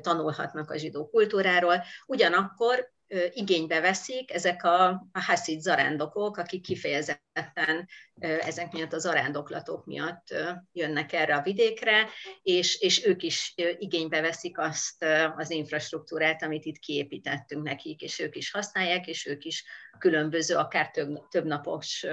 tanulhatnak 0.00 0.70
a 0.70 0.76
zsidó 0.76 1.08
kultúráról. 1.08 1.84
Ugyanakkor 2.06 2.91
igénybe 3.32 3.80
veszik 3.80 4.32
ezek 4.32 4.64
a, 4.64 4.88
a 4.88 5.20
haszid 5.20 5.60
zarándokok, 5.60 6.36
akik 6.36 6.62
kifejezetten 6.62 7.88
ezek 8.20 8.72
miatt 8.72 8.92
a 8.92 8.98
zarándoklatok 8.98 9.86
miatt 9.86 10.34
jönnek 10.72 11.12
erre 11.12 11.36
a 11.36 11.42
vidékre, 11.42 12.08
és, 12.42 12.80
és 12.80 13.06
ők 13.06 13.22
is 13.22 13.54
igénybe 13.78 14.20
veszik 14.20 14.58
azt 14.58 15.04
az 15.36 15.50
infrastruktúrát, 15.50 16.42
amit 16.42 16.64
itt 16.64 16.78
kiépítettünk 16.78 17.62
nekik, 17.62 18.00
és 18.00 18.18
ők 18.18 18.36
is 18.36 18.50
használják, 18.50 19.06
és 19.06 19.26
ők 19.26 19.44
is 19.44 19.64
különböző, 19.98 20.56
akár 20.56 20.90
több, 20.90 21.28
több 21.28 21.44
napos 21.44 22.06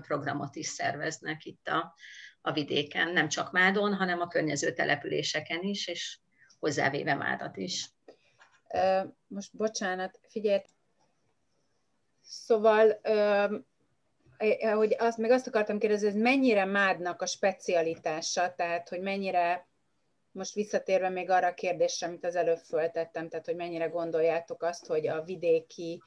programot 0.00 0.56
is 0.56 0.66
szerveznek 0.66 1.44
itt 1.44 1.68
a, 1.68 1.94
a 2.40 2.52
vidéken, 2.52 3.12
nem 3.12 3.28
csak 3.28 3.52
Mádon, 3.52 3.94
hanem 3.94 4.20
a 4.20 4.28
környező 4.28 4.72
településeken 4.72 5.62
is, 5.62 5.88
és 5.88 6.18
hozzávéve 6.58 7.14
Mádat 7.14 7.56
is. 7.56 7.88
Most 9.26 9.56
bocsánat, 9.56 10.20
figyelj, 10.22 10.60
szóval 12.22 13.00
hogy 14.74 14.96
azt, 14.98 15.18
meg 15.18 15.30
azt 15.30 15.46
akartam 15.46 15.78
kérdezni, 15.78 16.10
hogy 16.10 16.20
mennyire 16.20 16.64
Mádnak 16.64 17.22
a 17.22 17.26
specialitása, 17.26 18.54
tehát 18.54 18.88
hogy 18.88 19.00
mennyire, 19.00 19.66
most 20.32 20.54
visszatérve 20.54 21.08
még 21.08 21.30
arra 21.30 21.46
a 21.46 21.54
kérdésre, 21.54 22.06
amit 22.06 22.24
az 22.24 22.36
előbb 22.36 22.58
föltettem, 22.58 23.28
tehát 23.28 23.46
hogy 23.46 23.56
mennyire 23.56 23.86
gondoljátok 23.86 24.62
azt, 24.62 24.86
hogy 24.86 25.06
a 25.06 25.22
vidéki 25.22 26.02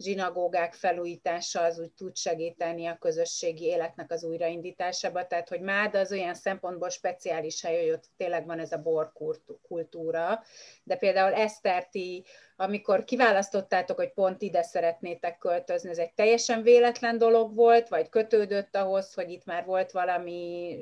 zsinagógák 0.00 0.74
felújítása 0.74 1.62
az 1.62 1.78
úgy 1.78 1.92
tud 1.92 2.16
segíteni 2.16 2.86
a 2.86 2.98
közösségi 2.98 3.64
életnek 3.64 4.10
az 4.12 4.24
újraindításába, 4.24 5.26
tehát 5.26 5.48
hogy 5.48 5.60
Mád 5.60 5.94
az 5.94 6.12
olyan 6.12 6.34
szempontból 6.34 6.88
speciális 6.88 7.62
hely, 7.62 7.80
hogy 7.80 7.90
ott 7.90 8.04
tényleg 8.16 8.46
van 8.46 8.58
ez 8.58 8.72
a 8.72 8.82
borkultúra, 8.82 10.42
de 10.84 10.96
például 10.96 11.34
Eszterti, 11.34 12.24
amikor 12.56 13.04
kiválasztottátok, 13.04 13.96
hogy 13.96 14.12
pont 14.12 14.42
ide 14.42 14.62
szeretnétek 14.62 15.38
költözni, 15.38 15.90
ez 15.90 15.98
egy 15.98 16.12
teljesen 16.12 16.62
véletlen 16.62 17.18
dolog 17.18 17.54
volt, 17.54 17.88
vagy 17.88 18.08
kötődött 18.08 18.76
ahhoz, 18.76 19.14
hogy 19.14 19.30
itt 19.30 19.44
már 19.44 19.64
volt 19.64 19.90
valami 19.90 20.76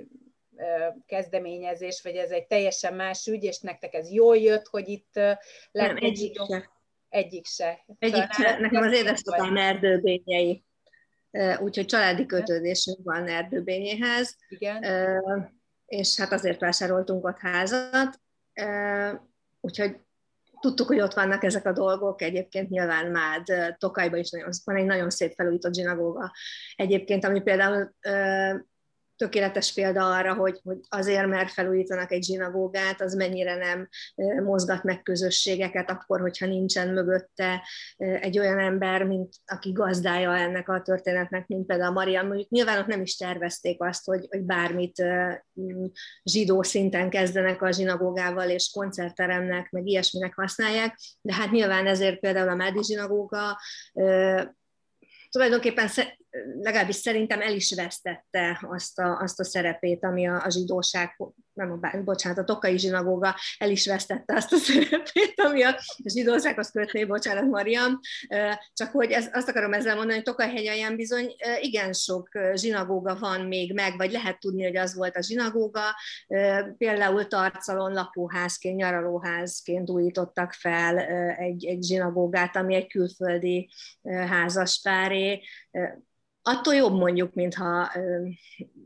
kezdeményezés, 1.07 2.03
vagy 2.03 2.17
ez 2.17 2.31
egy 2.31 2.47
teljesen 2.47 2.95
más 2.95 3.27
ügy, 3.27 3.45
és 3.45 3.61
nektek 3.61 3.95
ez 3.95 4.11
jól 4.13 4.37
jött, 4.37 4.67
hogy 4.67 4.89
itt 4.89 5.15
lett 5.15 5.39
Nem, 5.73 5.97
egyik 5.97 6.37
sem. 6.47 6.77
Egyik 7.09 7.47
se. 7.47 7.85
Egyik 7.99 8.33
se. 8.33 8.59
Nekem 8.59 8.83
az 8.83 8.93
édesapám 8.93 9.57
erdőbényei. 9.57 10.65
Úgyhogy 11.59 11.85
családi 11.87 12.27
kötődésünk 12.27 12.99
van 13.03 13.29
erdőbényéhez. 13.29 14.37
Igen. 14.49 14.85
És 15.87 16.17
hát 16.17 16.33
azért 16.33 16.61
vásároltunk 16.61 17.27
ott 17.27 17.39
házat. 17.39 18.21
Úgyhogy 19.61 19.97
tudtuk, 20.61 20.87
hogy 20.87 21.01
ott 21.01 21.15
vannak 21.15 21.45
ezek 21.45 21.67
a 21.67 21.73
dolgok, 21.73 22.23
egyébként 22.23 22.69
nyilván 22.69 23.11
Mád, 23.11 23.77
Tokajban 23.79 24.19
is 24.19 24.31
nagyon, 24.31 24.51
van 24.65 24.77
egy 24.77 24.85
nagyon 24.85 25.11
szép 25.11 25.33
felújított 25.35 25.75
zsinagóga. 25.75 26.33
Egyébként, 26.77 27.25
ami 27.25 27.41
például 27.41 27.95
tökéletes 29.19 29.73
példa 29.73 30.15
arra, 30.15 30.35
hogy, 30.35 30.61
hogy 30.65 30.79
azért, 30.89 31.27
mert 31.27 31.51
felújítanak 31.51 32.13
egy 32.13 32.25
zsinagógát, 32.25 33.01
az 33.01 33.15
mennyire 33.15 33.55
nem 33.55 33.89
mozgat 34.45 34.83
meg 34.83 35.03
közösségeket, 35.03 35.91
akkor, 35.91 36.21
hogyha 36.21 36.47
nincsen 36.47 36.89
mögötte 36.89 37.63
egy 37.97 38.39
olyan 38.39 38.59
ember, 38.59 39.05
mint 39.05 39.35
aki 39.47 39.73
gazdája 39.73 40.37
ennek 40.37 40.69
a 40.69 40.83
történetnek, 40.83 41.47
mint 41.47 41.67
például 41.67 41.93
Marian. 41.93 42.27
Mondjuk 42.27 42.49
nyilván 42.49 42.79
ott 42.79 42.87
nem 42.87 43.03
is 43.03 43.17
tervezték 43.17 43.83
azt, 43.83 44.05
hogy, 44.05 44.27
hogy 44.31 44.43
bármit 44.43 45.05
zsidó 46.23 46.63
szinten 46.63 47.11
kezdenek 47.11 47.63
a 47.63 47.73
zsinagógával, 47.73 48.49
és 48.49 48.71
koncertteremnek, 48.73 49.71
meg 49.71 49.87
ilyesminek 49.87 50.35
használják, 50.35 50.99
de 51.21 51.35
hát 51.35 51.51
nyilván 51.51 51.87
ezért 51.87 52.21
például 52.21 52.49
a 52.49 52.55
Mádi 52.55 52.83
zsinagóga 52.85 53.59
tulajdonképpen 55.31 55.89
legalábbis 56.61 56.97
szerintem 56.97 57.41
el 57.41 57.55
is 57.55 57.75
vesztette 57.75 58.61
azt 58.63 58.99
a, 58.99 59.19
azt 59.21 59.41
a 59.41 59.45
szerepét, 59.45 60.05
ami 60.05 60.29
a, 60.29 60.45
a 60.45 60.51
zsidóság 60.51 61.17
nem 61.59 61.79
a, 61.83 62.03
bocsánat, 62.05 62.39
a 62.39 62.45
Tokai 62.45 62.79
zsinagóga 62.79 63.35
el 63.59 63.71
is 63.71 63.87
vesztette 63.87 64.35
azt 64.35 64.53
a 64.53 64.57
szerepét, 64.67 65.35
ami 65.37 65.63
a 65.63 65.79
zsidósághoz 66.05 66.71
kötné, 66.71 67.05
bocsánat, 67.05 67.45
Mariam, 67.45 68.01
csak 68.73 68.91
hogy 68.91 69.11
ez, 69.11 69.29
azt 69.33 69.49
akarom 69.49 69.73
ezzel 69.73 69.95
mondani, 69.95 70.15
hogy 70.15 70.23
Tokaj-hegyen 70.23 70.97
bizony 70.97 71.35
igen 71.61 71.93
sok 71.93 72.29
zsinagóga 72.55 73.17
van 73.19 73.41
még 73.41 73.75
meg, 73.75 73.97
vagy 73.97 74.11
lehet 74.11 74.41
tudni, 74.41 74.65
hogy 74.65 74.77
az 74.77 74.95
volt 74.95 75.17
a 75.17 75.23
zsinagóga, 75.23 75.83
például 76.77 77.27
Tarcalon 77.27 77.93
lakóházként, 77.93 78.77
nyaralóházként 78.77 79.91
újítottak 79.91 80.53
fel 80.53 80.99
egy, 81.35 81.67
egy 81.67 81.83
zsinagógát, 81.83 82.57
ami 82.57 82.75
egy 82.75 82.87
külföldi 82.87 83.71
házaspáré, 84.03 85.43
attól 86.43 86.75
jobb 86.75 86.95
mondjuk, 86.95 87.35
mintha 87.35 87.93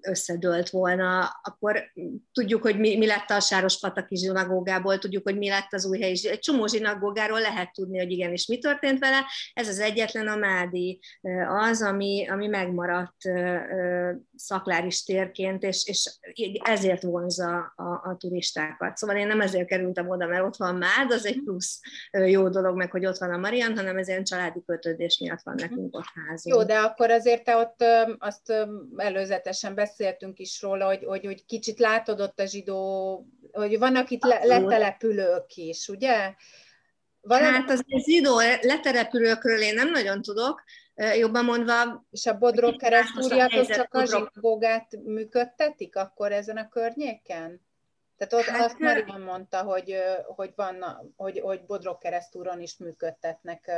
összedőlt 0.03 0.71
volna, 0.71 1.41
akkor 1.43 1.93
tudjuk, 2.33 2.63
hogy 2.63 2.79
mi, 2.79 2.97
mi 2.97 3.07
lett 3.07 3.31
a 3.31 3.41
Sáros-Pataki 3.41 4.17
zsinagógából, 4.17 4.99
tudjuk, 4.99 5.23
hogy 5.23 5.39
mi 5.39 5.49
lett 5.49 5.73
az 5.73 5.87
új 5.87 6.01
helyi. 6.01 6.29
Egy 6.29 6.39
csomó 6.39 6.67
zsinagógáról 6.67 7.41
lehet 7.41 7.73
tudni, 7.73 7.99
hogy 7.99 8.11
igenis 8.11 8.47
mi 8.47 8.59
történt 8.59 8.99
vele. 8.99 9.25
Ez 9.53 9.69
az 9.69 9.79
egyetlen 9.79 10.29
a 10.29 10.37
Mádi 10.37 11.01
az, 11.49 11.83
ami, 11.83 12.29
ami 12.29 12.47
megmaradt 12.47 13.17
szakláris 14.37 15.05
térként, 15.05 15.63
és, 15.63 15.85
és 15.87 16.19
ezért 16.65 17.03
vonza 17.03 17.73
a, 17.77 18.11
a 18.11 18.17
turistákat. 18.19 18.97
Szóval 18.97 19.17
én 19.17 19.27
nem 19.27 19.41
ezért 19.41 19.67
kerültem 19.69 20.09
oda, 20.09 20.27
mert 20.27 20.45
ott 20.45 20.57
van 20.57 20.75
Mád, 20.75 21.11
az 21.11 21.27
egy 21.27 21.43
plusz 21.45 21.81
jó 22.11 22.49
dolog, 22.49 22.77
meg 22.77 22.91
hogy 22.91 23.07
ott 23.07 23.19
van 23.19 23.33
a 23.33 23.39
Marian, 23.39 23.77
hanem 23.77 23.97
ez 23.97 24.09
ilyen 24.09 24.25
családi 24.25 24.63
kötődés 24.67 25.19
miatt 25.19 25.43
van 25.43 25.55
nekünk 25.59 25.97
ott 25.97 26.05
házunk. 26.15 26.57
Jó, 26.57 26.65
de 26.65 26.79
akkor 26.79 27.11
azért 27.11 27.45
te 27.45 27.57
ott 27.57 27.85
azt 28.19 28.53
előzetesen 28.97 29.75
beszéltünk 29.97 30.39
is 30.39 30.63
róla, 30.63 30.87
hogy, 30.87 31.05
hogy, 31.05 31.25
hogy 31.25 31.45
kicsit 31.45 31.79
látod 31.79 32.21
ott 32.21 32.41
a 32.41 32.47
zsidó, 32.47 33.27
hogy 33.53 33.79
vannak 33.79 34.11
itt 34.11 34.23
le, 34.23 34.45
letelepülők 34.45 35.57
is, 35.57 35.89
ugye? 35.89 36.35
Valami... 37.21 37.57
Hát 37.57 37.71
az 37.71 37.83
zsidó 37.87 38.39
letelepülőkről 38.61 39.61
én 39.61 39.75
nem 39.75 39.91
nagyon 39.91 40.23
tudok, 40.23 40.63
jobban 40.95 41.45
mondva... 41.45 42.05
És 42.11 42.27
a 42.27 42.39
Bodró 42.39 42.77
keresztúriatok 42.77 43.67
csak 43.67 43.95
a 43.95 44.05
zsinagógát 44.05 44.97
működtetik 45.05 45.97
akkor 45.97 46.33
ezen 46.33 46.57
a 46.57 46.69
környéken? 46.69 47.61
Tehát 48.17 48.33
ott 48.33 48.55
hát, 48.55 48.65
azt 48.65 48.79
Marian 48.79 49.21
mondta, 49.21 49.63
hogy, 49.63 49.97
hogy, 50.25 50.53
van, 50.57 50.85
hogy, 51.17 51.41
hogy 51.41 51.65
Bodrog 51.65 51.99
keresztúron 51.99 52.61
is 52.61 52.77
működtetnek 52.77 53.71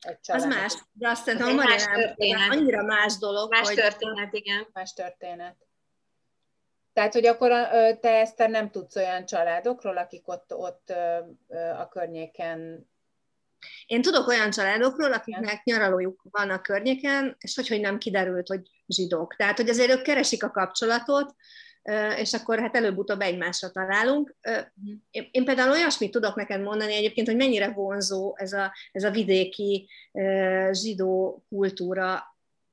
egy 0.00 0.18
Az 0.26 0.44
más, 0.44 0.74
de 0.92 1.08
azt 1.08 1.24
szerintem 1.24 1.58
a 1.58 1.62
más 1.62 1.84
történet. 1.84 2.50
annyira 2.50 2.82
más 2.82 3.18
dolog, 3.18 3.50
Más 3.50 3.66
hogy... 3.66 3.76
történet, 3.76 4.34
igen. 4.34 4.66
Más 4.72 4.92
történet. 4.92 5.56
Tehát, 6.92 7.12
hogy 7.12 7.26
akkor 7.26 7.50
te 8.00 8.20
ezt 8.20 8.38
nem 8.38 8.70
tudsz 8.70 8.96
olyan 8.96 9.26
családokról, 9.26 9.96
akik 9.96 10.28
ott, 10.28 10.54
ott 10.54 10.90
a 11.78 11.88
környéken 11.88 12.88
én 13.86 14.02
tudok 14.02 14.28
olyan 14.28 14.50
családokról, 14.50 15.12
akiknek 15.12 15.64
nyaralójuk 15.64 16.22
van 16.30 16.50
a 16.50 16.60
környéken, 16.60 17.36
és 17.38 17.54
hogy, 17.54 17.68
hogy 17.68 17.80
nem 17.80 17.98
kiderült, 17.98 18.48
hogy 18.48 18.60
zsidók. 18.86 19.36
Tehát, 19.36 19.56
hogy 19.56 19.68
azért 19.68 19.90
ők 19.90 20.02
keresik 20.02 20.42
a 20.44 20.50
kapcsolatot, 20.50 21.34
és 22.16 22.32
akkor 22.32 22.60
hát 22.60 22.76
előbb-utóbb 22.76 23.20
egymásra 23.20 23.70
találunk. 23.70 24.36
Én 25.30 25.44
például 25.44 25.70
olyasmit 25.70 26.10
tudok 26.10 26.36
neked 26.36 26.62
mondani 26.62 26.94
egyébként, 26.94 27.26
hogy 27.26 27.36
mennyire 27.36 27.72
vonzó 27.72 28.36
ez 28.36 28.52
a, 28.52 28.72
ez 28.92 29.04
a 29.04 29.10
vidéki 29.10 29.88
zsidó 30.72 31.44
kultúra 31.48 32.29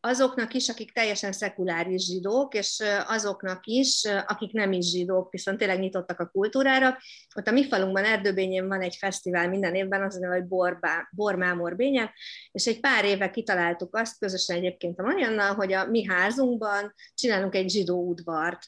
azoknak 0.07 0.53
is, 0.53 0.69
akik 0.69 0.93
teljesen 0.93 1.31
szekuláris 1.31 2.05
zsidók, 2.05 2.53
és 2.53 2.83
azoknak 3.07 3.59
is, 3.65 4.03
akik 4.27 4.51
nem 4.51 4.71
is 4.71 4.89
zsidók, 4.89 5.31
viszont 5.31 5.57
tényleg 5.57 5.79
nyitottak 5.79 6.19
a 6.19 6.27
kultúrára. 6.27 6.97
Ott 7.35 7.47
a 7.47 7.51
mi 7.51 7.67
falunkban, 7.67 8.03
Erdőbényén 8.03 8.67
van 8.67 8.81
egy 8.81 8.95
fesztivál 8.95 9.49
minden 9.49 9.75
évben, 9.75 10.03
az 10.03 10.15
a 10.15 10.19
neve, 10.19 10.33
hogy 10.35 10.47
és 12.51 12.65
egy 12.65 12.79
pár 12.79 13.05
éve 13.05 13.29
kitaláltuk 13.29 13.95
azt, 13.95 14.19
közösen 14.19 14.57
egyébként 14.57 14.99
a 14.99 15.03
Mariannal, 15.03 15.53
hogy 15.53 15.73
a 15.73 15.85
mi 15.85 16.05
házunkban 16.05 16.93
csinálunk 17.13 17.55
egy 17.55 17.69
zsidó 17.69 18.07
udvart, 18.07 18.59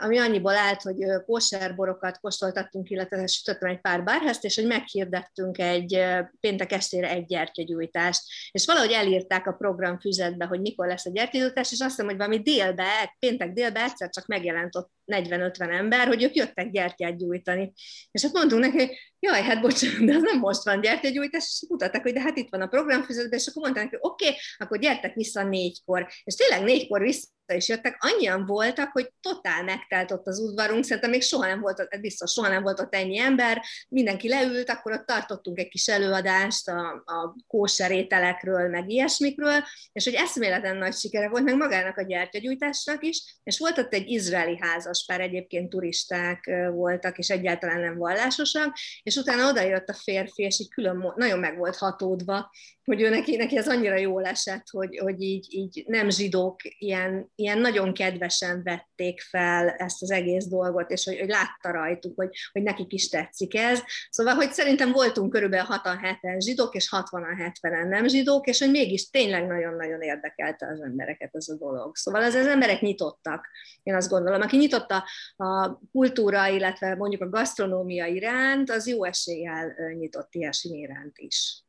ami 0.00 0.18
annyiból 0.18 0.56
állt, 0.56 0.82
hogy 0.82 0.96
kóserborokat 1.26 2.20
kóstoltattunk, 2.20 2.90
illetve 2.90 3.26
sütöttem 3.26 3.70
egy 3.70 3.80
pár 3.80 4.04
bárházt, 4.04 4.44
és 4.44 4.54
hogy 4.54 4.66
meghirdettünk 4.66 5.58
egy 5.58 6.04
péntek 6.40 6.72
estére 6.72 7.08
egy 7.08 7.26
gyertyagyújtást, 7.26 8.22
és 8.50 8.66
valahogy 8.66 8.92
elírták 8.92 9.46
a 9.46 9.52
program 9.52 9.98
be, 10.42 10.48
hogy 10.48 10.60
mikor 10.60 10.86
lesz 10.86 11.06
a 11.06 11.10
gyertyadútás, 11.10 11.72
és 11.72 11.80
azt 11.80 11.90
hiszem, 11.90 12.06
hogy 12.06 12.16
valami 12.16 12.42
délbe, 12.42 13.16
péntek 13.18 13.52
délbe 13.52 13.82
egyszer 13.82 14.08
csak 14.08 14.26
megjelent 14.26 14.76
ott 14.76 14.90
40-50 15.12 15.78
ember, 15.78 16.06
hogy 16.06 16.22
ők 16.22 16.34
jöttek 16.34 16.70
gyertyát 16.70 17.18
gyújtani. 17.18 17.72
És 18.10 18.22
hát 18.22 18.32
mondtunk 18.32 18.62
neki, 18.62 18.76
hogy 18.76 18.90
jaj, 19.18 19.42
hát 19.42 19.60
bocsánat, 19.60 20.04
de 20.04 20.14
az 20.14 20.22
nem 20.22 20.38
most 20.38 20.64
van 20.64 20.80
gyertyagyújtás, 20.80 21.44
és 21.48 21.68
mutatták, 21.68 22.02
hogy 22.02 22.12
de 22.12 22.20
hát 22.20 22.36
itt 22.36 22.50
van 22.50 22.60
a 22.60 22.66
programfüzetben, 22.66 23.38
és 23.38 23.46
akkor 23.46 23.62
mondták, 23.62 23.88
hogy 23.90 23.98
oké, 24.00 24.26
okay, 24.26 24.38
akkor 24.58 24.78
gyertek 24.78 25.14
vissza 25.14 25.42
négykor. 25.42 26.08
És 26.24 26.34
tényleg 26.34 26.62
négykor 26.62 27.00
vissza 27.00 27.28
is 27.54 27.68
jöttek, 27.68 27.96
annyian 28.00 28.46
voltak, 28.46 28.92
hogy 28.92 29.12
totál 29.20 29.62
megtelt 29.64 30.10
ott 30.10 30.26
az 30.26 30.38
udvarunk, 30.38 30.84
szerintem 30.84 31.10
még 31.10 31.22
soha 31.22 31.46
nem 31.46 31.60
volt, 31.60 32.00
biztos 32.00 32.32
soha 32.32 32.48
nem 32.48 32.62
volt 32.62 32.80
ott 32.80 32.94
ennyi 32.94 33.18
ember, 33.18 33.62
mindenki 33.88 34.28
leült, 34.28 34.70
akkor 34.70 34.92
ott 34.92 35.06
tartottunk 35.06 35.58
egy 35.58 35.68
kis 35.68 35.88
előadást 35.88 36.68
a, 36.68 37.02
a 37.04 37.36
kóserételekről, 37.46 38.68
meg 38.68 38.90
ilyesmikről, 38.90 39.64
és 39.92 40.04
hogy 40.04 40.14
eszméleten 40.14 40.76
nagy 40.76 40.94
sikere 40.94 41.28
volt, 41.28 41.44
meg 41.44 41.56
magának 41.56 41.96
a 41.96 42.02
gyertyagyújtásnak 42.02 43.04
is, 43.04 43.40
és 43.42 43.58
volt 43.58 43.78
ott 43.78 43.92
egy 43.92 44.08
izraeli 44.08 44.58
házaspár, 45.06 45.20
egyébként 45.20 45.68
turisták 45.68 46.50
voltak, 46.72 47.18
és 47.18 47.30
egyáltalán 47.30 47.80
nem 47.80 47.96
vallásosak, 47.96 48.76
és 49.02 49.16
utána 49.16 49.48
odajött 49.48 49.88
a 49.88 49.94
férfi, 49.94 50.42
és 50.42 50.60
így 50.60 50.68
külön 50.68 51.12
nagyon 51.16 51.38
meg 51.38 51.56
volt 51.56 51.76
hatódva, 51.76 52.50
hogy 52.84 53.00
ő 53.00 53.08
neki, 53.08 53.36
neki 53.36 53.56
ez 53.56 53.68
annyira 53.68 53.96
jól 53.96 54.24
esett, 54.24 54.68
hogy, 54.70 54.98
hogy 54.98 55.20
így, 55.20 55.46
így 55.50 55.84
nem 55.86 56.10
zsidók 56.10 56.56
ilyen, 56.78 57.30
ilyen 57.34 57.58
nagyon 57.58 57.94
kedvesen 57.94 58.62
vették 58.62 59.20
fel 59.20 59.68
ezt 59.68 60.02
az 60.02 60.10
egész 60.10 60.44
dolgot, 60.44 60.90
és 60.90 61.04
hogy, 61.04 61.18
hogy 61.18 61.28
látta 61.28 61.70
rajtuk, 61.70 62.16
hogy, 62.16 62.28
hogy 62.52 62.62
nekik 62.62 62.92
is 62.92 63.08
tetszik 63.08 63.54
ez. 63.54 63.82
Szóval, 64.10 64.34
hogy 64.34 64.52
szerintem 64.52 64.92
voltunk 64.92 65.32
körülbelül 65.32 65.66
67-en 65.70 66.38
zsidók, 66.38 66.74
és 66.74 66.88
60 66.88 67.22
70-en 67.38 67.88
nem 67.88 68.08
zsidók, 68.08 68.46
és 68.46 68.58
hogy 68.58 68.70
mégis 68.70 69.10
tényleg 69.10 69.46
nagyon-nagyon 69.46 70.00
érdekelte 70.00 70.66
az 70.66 70.80
embereket 70.80 71.34
ez 71.34 71.48
a 71.48 71.56
dolog. 71.56 71.96
Szóval 71.96 72.22
az, 72.22 72.34
az 72.34 72.46
emberek 72.46 72.80
nyitottak, 72.80 73.48
én 73.82 73.94
azt 73.94 74.10
gondolom. 74.10 74.40
Aki 74.40 74.56
nyitotta 74.82 75.04
a 75.36 75.78
kultúra, 75.92 76.46
illetve 76.46 76.94
mondjuk 76.94 77.22
a 77.22 77.28
gasztronómia 77.28 78.06
iránt, 78.06 78.70
az 78.70 78.86
jó 78.86 79.04
eséllyel 79.04 79.74
nyitott 79.98 80.34
ilyesmi 80.34 80.78
iránt 80.78 81.18
is 81.18 81.64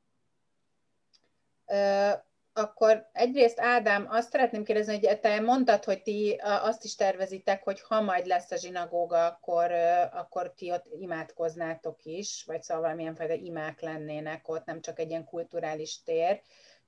akkor 2.53 3.09
egyrészt 3.11 3.59
Ádám, 3.59 4.07
azt 4.09 4.31
szeretném 4.31 4.63
kérdezni, 4.63 5.05
hogy 5.05 5.19
te 5.19 5.39
mondtad, 5.39 5.83
hogy 5.83 6.01
ti 6.01 6.39
azt 6.41 6.83
is 6.83 6.95
tervezitek, 6.95 7.63
hogy 7.63 7.81
ha 7.81 8.01
majd 8.01 8.25
lesz 8.25 8.51
a 8.51 8.55
zsinagóga, 8.55 9.25
akkor, 9.25 9.71
akkor 10.11 10.53
ti 10.53 10.71
ott 10.71 10.85
imádkoznátok 10.99 12.03
is, 12.03 12.43
vagy 12.47 12.63
szóval 12.63 12.83
valamilyen 12.83 13.15
fajta 13.15 13.33
imák 13.33 13.81
lennének 13.81 14.47
ott, 14.47 14.65
nem 14.65 14.81
csak 14.81 14.99
egy 14.99 15.09
ilyen 15.09 15.25
kulturális 15.25 16.03
tér. 16.03 16.41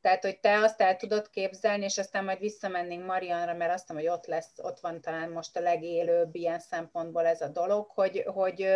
Tehát, 0.05 0.23
hogy 0.23 0.39
te 0.39 0.57
azt 0.57 0.81
el 0.81 0.95
tudod 0.95 1.29
képzelni, 1.29 1.83
és 1.83 1.97
aztán 1.97 2.23
majd 2.23 2.39
visszamennénk 2.39 3.05
Marianra, 3.05 3.53
mert 3.53 3.73
azt 3.73 3.89
mondom, 3.89 4.07
hogy 4.07 4.17
ott 4.17 4.25
lesz, 4.25 4.51
ott 4.57 4.79
van 4.79 5.01
talán 5.01 5.29
most 5.29 5.57
a 5.57 5.59
legélőbb 5.59 6.35
ilyen 6.35 6.59
szempontból 6.59 7.25
ez 7.25 7.41
a 7.41 7.47
dolog, 7.47 7.89
hogy, 7.89 8.23
hogy, 8.25 8.67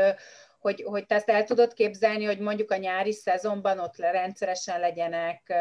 hogy, 0.59 0.83
hogy 0.87 1.05
te 1.05 1.15
ezt 1.15 1.29
el 1.29 1.43
tudod 1.43 1.73
képzelni, 1.73 2.25
hogy 2.25 2.39
mondjuk 2.39 2.71
a 2.71 2.77
nyári 2.77 3.13
szezonban 3.13 3.79
ott 3.79 3.97
rendszeresen 3.97 4.79
legyenek 4.79 5.53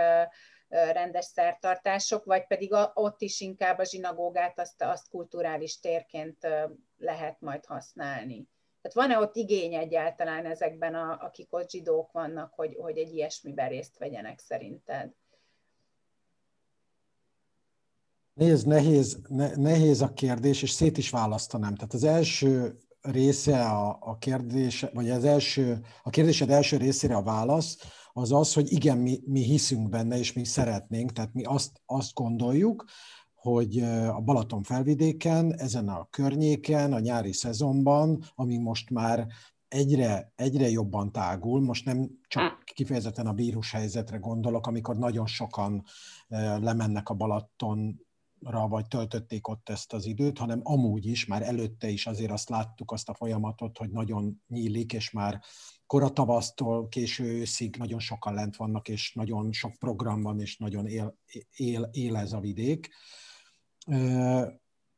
rendes 0.68 1.24
szertartások, 1.24 2.24
vagy 2.24 2.46
pedig 2.46 2.74
ott 2.94 3.20
is 3.20 3.40
inkább 3.40 3.78
a 3.78 3.85
zsinagógát 3.85 4.59
azt, 4.59 4.83
azt 4.83 5.09
kulturális 5.09 5.81
térként 5.81 6.46
lehet 6.98 7.40
majd 7.40 7.64
használni. 7.64 8.48
Tehát 8.83 9.09
van-e 9.09 9.26
ott 9.26 9.37
igény 9.37 9.74
egyáltalán 9.74 10.46
ezekben, 10.46 10.94
a, 10.94 11.18
akik 11.20 11.52
ott 11.52 11.70
zsidók 11.70 12.12
vannak, 12.12 12.52
hogy, 12.54 12.76
hogy 12.81 12.98
egy 12.98 13.14
ilyesmiben 13.14 13.68
részt 13.68 13.98
vegyenek 13.98 14.38
szerinted? 14.38 15.12
Nézd, 18.38 18.66
nehéz, 18.66 19.20
ne, 19.29 19.57
nehéz 19.57 20.01
a 20.01 20.12
kérdés, 20.12 20.62
és 20.62 20.70
szét 20.70 20.98
is 20.98 21.11
választanám. 21.11 21.74
Tehát 21.74 21.94
az 21.94 22.05
első 22.05 22.79
része 23.01 23.64
a, 23.64 23.98
a 24.01 24.18
kérdés, 24.18 24.87
vagy 24.92 25.11
az 25.11 25.24
első, 25.24 25.81
a 26.03 26.11
kérdésed 26.11 26.51
első 26.51 26.77
részére 26.77 27.16
a 27.16 27.22
válasz, 27.22 27.79
az 28.12 28.33
az, 28.33 28.53
hogy 28.53 28.72
igen, 28.72 28.98
mi, 28.98 29.20
mi 29.27 29.40
hiszünk 29.40 29.88
benne, 29.88 30.18
és 30.18 30.33
mi 30.33 30.44
szeretnénk, 30.44 31.12
tehát 31.12 31.35
mi 31.35 31.42
azt, 31.44 31.83
azt 31.87 32.14
gondoljuk, 32.14 32.85
hogy 33.35 33.79
a 34.09 34.20
Balaton 34.20 34.62
felvidéken, 34.62 35.55
ezen 35.55 35.88
a 35.88 36.07
környéken, 36.11 36.92
a 36.92 36.98
nyári 36.98 37.33
szezonban, 37.33 38.24
ami 38.35 38.57
most 38.57 38.90
már 38.90 39.27
egyre, 39.68 40.33
egyre 40.37 40.70
jobban 40.70 41.12
tágul, 41.12 41.61
most 41.61 41.85
nem 41.85 42.11
csak 42.29 42.62
kifejezetten 42.64 43.27
a 43.27 43.33
vírushelyzetre 43.33 44.16
gondolok, 44.16 44.66
amikor 44.66 44.96
nagyon 44.96 45.27
sokan 45.27 45.85
lemennek 46.61 47.09
a 47.09 47.14
Balaton 47.14 48.07
vagy 48.40 48.87
töltötték 48.87 49.48
ott 49.48 49.68
ezt 49.68 49.92
az 49.92 50.07
időt, 50.07 50.38
hanem 50.38 50.61
amúgy 50.62 51.07
is, 51.07 51.27
már 51.27 51.42
előtte 51.42 51.88
is 51.88 52.07
azért 52.07 52.31
azt 52.31 52.48
láttuk 52.48 52.92
azt 52.92 53.09
a 53.09 53.14
folyamatot, 53.14 53.79
hogy 53.79 53.90
nagyon 53.90 54.42
nyílik, 54.48 54.92
és 54.92 55.11
már 55.11 55.40
koratavasztól 55.87 56.88
késő 56.88 57.24
őszig 57.24 57.77
nagyon 57.77 57.98
sokan 57.98 58.35
lent 58.35 58.57
vannak, 58.57 58.88
és 58.88 59.12
nagyon 59.14 59.53
sok 59.53 59.74
program 59.79 60.22
van, 60.22 60.40
és 60.40 60.57
nagyon 60.57 60.87
él, 60.87 61.18
él, 61.57 61.88
él 61.92 62.16
ez 62.16 62.33
a 62.33 62.40
vidék. 62.40 62.88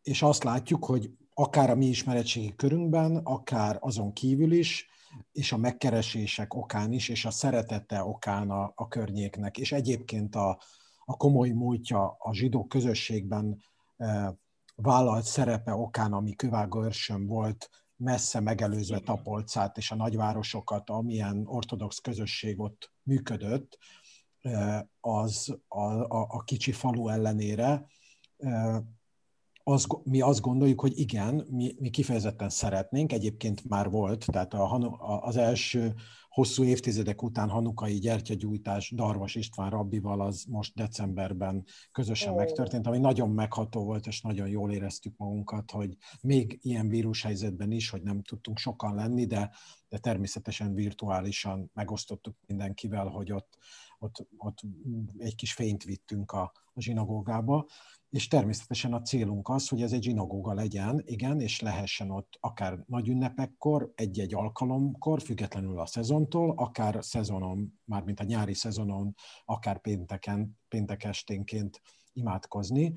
És 0.03 0.23
azt 0.23 0.45
látjuk, 0.45 0.85
hogy 0.85 1.11
akár 1.35 1.71
a 1.71 1.75
mi 1.75 1.87
ismeretségi 1.87 2.55
körünkben, 2.57 3.17
akár 3.17 3.77
azon 3.81 4.13
kívül 4.13 4.53
is, 4.53 4.89
és 5.33 5.53
a 5.53 5.57
megkeresések 5.57 6.55
okán 6.55 6.93
is, 6.93 7.09
és 7.09 7.25
a 7.25 7.31
szeretete 7.31 8.05
okán 8.05 8.51
a, 8.51 8.73
a 8.75 8.89
környéknek, 8.89 9.59
és 9.59 9.73
egyébként 9.73 10.35
a, 10.35 10.59
a 11.11 11.17
komoly 11.17 11.49
múltja 11.49 12.17
a 12.19 12.35
zsidó 12.35 12.67
közösségben 12.67 13.63
e, 13.97 14.35
vállalt 14.75 15.25
szerepe 15.25 15.75
okán, 15.75 16.13
ami 16.13 16.35
Kövága 16.35 16.85
őrsön 16.85 17.27
volt, 17.27 17.71
messze 17.97 18.41
megelőzve 18.41 18.99
Tapolcát 18.99 19.77
és 19.77 19.91
a 19.91 19.95
nagyvárosokat, 19.95 20.91
amilyen 20.91 21.43
ortodox 21.47 21.99
közösség 21.99 22.61
ott 22.61 22.93
működött, 23.03 23.79
e, 24.41 24.89
az 25.01 25.59
a, 25.69 25.85
a, 25.91 26.27
a 26.29 26.43
kicsi 26.45 26.73
falu 26.73 27.09
ellenére, 27.09 27.87
e, 28.37 28.83
az, 29.63 29.87
mi 30.05 30.21
azt 30.21 30.41
gondoljuk, 30.41 30.81
hogy 30.81 30.99
igen, 30.99 31.47
mi, 31.51 31.75
mi 31.79 31.91
kifejezetten 31.91 32.49
szeretnénk, 32.49 33.13
egyébként 33.13 33.69
már 33.69 33.91
volt, 33.91 34.27
tehát 34.27 34.55
a, 34.55 35.23
az 35.23 35.37
első 35.37 35.95
hosszú 36.31 36.65
évtizedek 36.65 37.23
után 37.23 37.49
hanukai 37.49 37.99
gyertyagyújtás 37.99 38.91
Darvas 38.91 39.35
István 39.35 39.71
rabbival 39.71 40.21
az 40.21 40.45
most 40.49 40.75
decemberben 40.75 41.65
közösen 41.93 42.35
megtörtént, 42.35 42.87
ami 42.87 42.99
nagyon 42.99 43.31
megható 43.31 43.85
volt, 43.85 44.07
és 44.07 44.21
nagyon 44.21 44.49
jól 44.49 44.73
éreztük 44.73 45.17
magunkat, 45.17 45.71
hogy 45.71 45.97
még 46.21 46.59
ilyen 46.63 46.89
vírushelyzetben 46.89 47.71
is, 47.71 47.91
hogy 47.91 48.03
nem 48.03 48.23
tudtunk 48.23 48.59
sokan 48.59 48.95
lenni, 48.95 49.27
de, 49.27 49.51
de 49.89 49.99
természetesen 49.99 50.75
virtuálisan 50.75 51.71
megosztottuk 51.75 52.37
mindenkivel, 52.47 53.07
hogy 53.07 53.33
ott, 53.33 53.59
ott, 53.99 54.27
ott 54.37 54.59
egy 55.19 55.35
kis 55.35 55.53
fényt 55.53 55.85
vittünk 55.85 56.33
a, 56.33 56.53
a 56.73 56.81
zsinagógába. 56.81 57.67
És 58.11 58.29
természetesen 58.29 58.93
a 58.93 59.03
célunk 59.03 59.49
az, 59.49 59.69
hogy 59.69 59.83
ez 59.83 59.93
egy 59.93 60.03
zsinagóga 60.03 60.55
legyen, 60.55 61.03
igen, 61.05 61.41
és 61.41 61.61
lehessen 61.61 62.11
ott 62.11 62.37
akár 62.41 62.85
nagy 62.87 63.09
ünnepekkor, 63.09 63.93
egy-egy 63.95 64.35
alkalomkor, 64.35 65.23
függetlenül 65.23 65.79
a 65.79 65.87
szezontól, 66.21 66.55
akár 66.57 67.05
szezonon, 67.05 67.81
mármint 67.85 68.21
a 68.21 68.25
nyári 68.25 68.55
szezonon, 68.55 69.15
akár 69.45 69.81
pénteken, 69.81 70.59
péntek 70.69 71.05
esténként 71.05 71.81
imádkozni. 72.13 72.93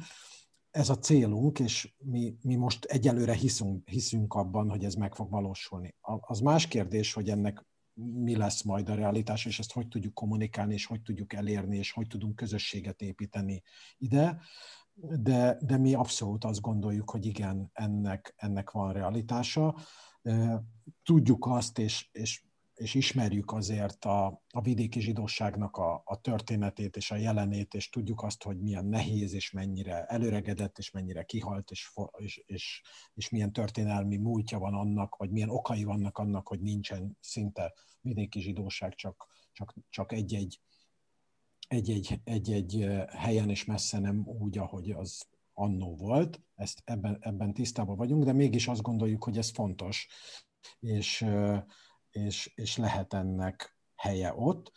Ez 0.71 0.89
a 0.89 0.97
célunk, 0.97 1.59
és 1.59 1.93
mi, 1.97 2.35
mi 2.41 2.55
most 2.55 2.85
egyelőre 2.85 3.33
hiszünk, 3.33 3.89
hiszünk 3.89 4.33
abban, 4.33 4.69
hogy 4.69 4.83
ez 4.83 4.93
meg 4.93 5.15
fog 5.15 5.29
valósulni. 5.29 5.95
Az 6.01 6.39
más 6.39 6.67
kérdés, 6.67 7.13
hogy 7.13 7.29
ennek 7.29 7.65
mi 7.95 8.35
lesz 8.35 8.63
majd 8.63 8.89
a 8.89 8.95
realitás, 8.95 9.45
és 9.45 9.59
ezt 9.59 9.71
hogy 9.71 9.87
tudjuk 9.87 10.13
kommunikálni, 10.13 10.73
és 10.73 10.85
hogy 10.85 11.01
tudjuk 11.01 11.33
elérni, 11.33 11.77
és 11.77 11.91
hogy 11.91 12.07
tudunk 12.07 12.35
közösséget 12.35 13.01
építeni 13.01 13.61
ide 13.97 14.39
de, 14.95 15.57
de 15.61 15.77
mi 15.77 15.93
abszolút 15.93 16.43
azt 16.43 16.61
gondoljuk, 16.61 17.09
hogy 17.09 17.25
igen, 17.25 17.69
ennek, 17.73 18.33
ennek 18.37 18.71
van 18.71 18.93
realitása. 18.93 19.75
Tudjuk 21.03 21.45
azt, 21.45 21.79
és, 21.79 22.09
és, 22.11 22.45
és 22.73 22.93
ismerjük 22.93 23.51
azért 23.51 24.05
a, 24.05 24.43
a 24.49 24.61
vidéki 24.61 24.99
zsidóságnak 24.99 25.77
a, 25.77 26.01
a 26.05 26.21
történetét 26.21 26.95
és 26.95 27.11
a 27.11 27.15
jelenét, 27.15 27.73
és 27.73 27.89
tudjuk 27.89 28.23
azt, 28.23 28.43
hogy 28.43 28.61
milyen 28.61 28.85
nehéz, 28.85 29.33
és 29.33 29.51
mennyire 29.51 30.05
előregedett, 30.05 30.77
és 30.77 30.91
mennyire 30.91 31.23
kihalt, 31.23 31.71
és, 31.71 31.91
és, 32.17 32.43
és, 32.45 32.81
és 33.13 33.29
milyen 33.29 33.53
történelmi 33.53 34.17
múltja 34.17 34.59
van 34.59 34.73
annak, 34.73 35.15
vagy 35.15 35.29
milyen 35.29 35.49
okai 35.49 35.83
vannak 35.83 36.17
annak, 36.17 36.47
hogy 36.47 36.61
nincsen 36.61 37.17
szinte 37.19 37.73
vidéki 38.01 38.39
zsidóság, 38.41 38.95
csak, 38.95 39.27
csak, 39.51 39.73
csak 39.89 40.11
egy-egy 40.11 40.59
egy-egy, 41.67 42.19
egy-egy 42.23 42.87
helyen 43.07 43.49
és 43.49 43.65
messze 43.65 43.99
nem 43.99 44.23
úgy, 44.25 44.57
ahogy 44.57 44.91
az 44.91 45.27
annó 45.53 45.95
volt, 45.95 46.41
ezt 46.55 46.81
ebben, 46.85 47.17
ebben 47.19 47.53
tisztában 47.53 47.95
vagyunk, 47.95 48.23
de 48.23 48.33
mégis 48.33 48.67
azt 48.67 48.81
gondoljuk, 48.81 49.23
hogy 49.23 49.37
ez 49.37 49.49
fontos, 49.49 50.07
és, 50.79 51.25
és, 52.13 52.51
és 52.55 52.77
lehet 52.77 53.13
ennek 53.13 53.77
helye 53.95 54.33
ott. 54.35 54.71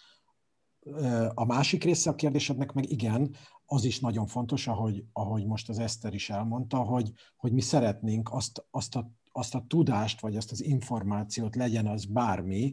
A 1.34 1.44
másik 1.44 1.84
része 1.84 2.10
a 2.10 2.14
kérdésednek 2.14 2.72
meg 2.72 2.90
igen, 2.90 3.36
az 3.66 3.84
is 3.84 4.00
nagyon 4.00 4.26
fontos, 4.26 4.66
ahogy, 4.66 5.04
ahogy 5.12 5.46
most 5.46 5.68
az 5.68 5.78
Eszter 5.78 6.14
is 6.14 6.30
elmondta, 6.30 6.78
hogy, 6.78 7.12
hogy 7.36 7.52
mi 7.52 7.60
szeretnénk 7.60 8.32
azt, 8.32 8.66
azt, 8.70 8.96
a, 8.96 9.10
azt 9.36 9.54
a 9.54 9.64
tudást, 9.68 10.20
vagy 10.20 10.36
azt 10.36 10.50
az 10.50 10.62
információt, 10.62 11.56
legyen 11.56 11.86
az 11.86 12.04
bármi, 12.04 12.72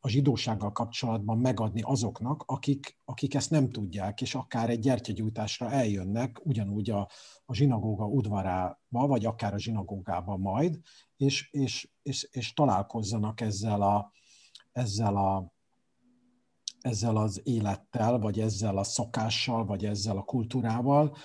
a 0.00 0.08
zsidósággal 0.08 0.72
kapcsolatban 0.72 1.38
megadni 1.38 1.80
azoknak, 1.82 2.42
akik, 2.46 2.98
akik 3.04 3.34
ezt 3.34 3.50
nem 3.50 3.70
tudják, 3.70 4.20
és 4.20 4.34
akár 4.34 4.70
egy 4.70 4.78
gyertyagyújtásra 4.78 5.70
eljönnek, 5.70 6.46
ugyanúgy 6.46 6.90
a, 6.90 7.08
a 7.44 7.54
zsinagóga 7.54 8.06
udvarába, 8.06 9.06
vagy 9.06 9.24
akár 9.24 9.54
a 9.54 9.58
zsinagógába 9.58 10.36
majd, 10.36 10.78
és, 11.16 11.48
és, 11.50 11.88
és, 12.02 12.28
és 12.30 12.52
találkozzanak 12.52 13.40
ezzel 13.40 13.82
a, 13.82 14.12
ezzel 14.72 15.16
a 15.16 15.52
ezzel 16.80 17.16
az 17.16 17.40
élettel, 17.44 18.18
vagy 18.18 18.40
ezzel 18.40 18.78
a 18.78 18.84
szokással, 18.84 19.64
vagy 19.64 19.84
ezzel 19.84 20.16
a 20.16 20.22
kultúrával, 20.22 21.16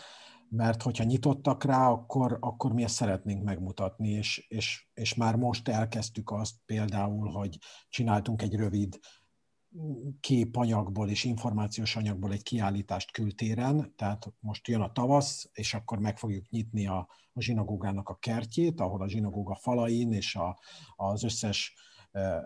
mert 0.49 0.81
hogyha 0.81 1.03
nyitottak 1.03 1.63
rá, 1.63 1.89
akkor, 1.89 2.37
akkor 2.41 2.73
mi 2.73 2.83
ezt 2.83 2.95
szeretnénk 2.95 3.43
megmutatni, 3.43 4.09
és, 4.09 4.45
és, 4.47 4.87
és 4.93 5.13
már 5.13 5.35
most 5.35 5.67
elkezdtük 5.67 6.31
azt 6.31 6.55
például, 6.65 7.31
hogy 7.31 7.57
csináltunk 7.89 8.41
egy 8.41 8.55
rövid 8.55 8.99
képanyagból 10.19 11.09
és 11.09 11.23
információs 11.23 11.95
anyagból 11.95 12.31
egy 12.31 12.43
kiállítást 12.43 13.11
kültéren, 13.11 13.93
tehát 13.95 14.33
most 14.39 14.67
jön 14.67 14.81
a 14.81 14.91
tavasz, 14.91 15.49
és 15.53 15.73
akkor 15.73 15.99
meg 15.99 16.17
fogjuk 16.17 16.49
nyitni 16.49 16.87
a, 16.87 17.07
a 17.33 17.41
zsinagógának 17.41 18.09
a 18.09 18.15
kertjét, 18.15 18.79
ahol 18.79 19.01
a 19.01 19.09
zsinagóga 19.09 19.55
falain 19.55 20.11
és 20.11 20.35
a, 20.35 20.59
az 20.95 21.23
összes 21.23 21.73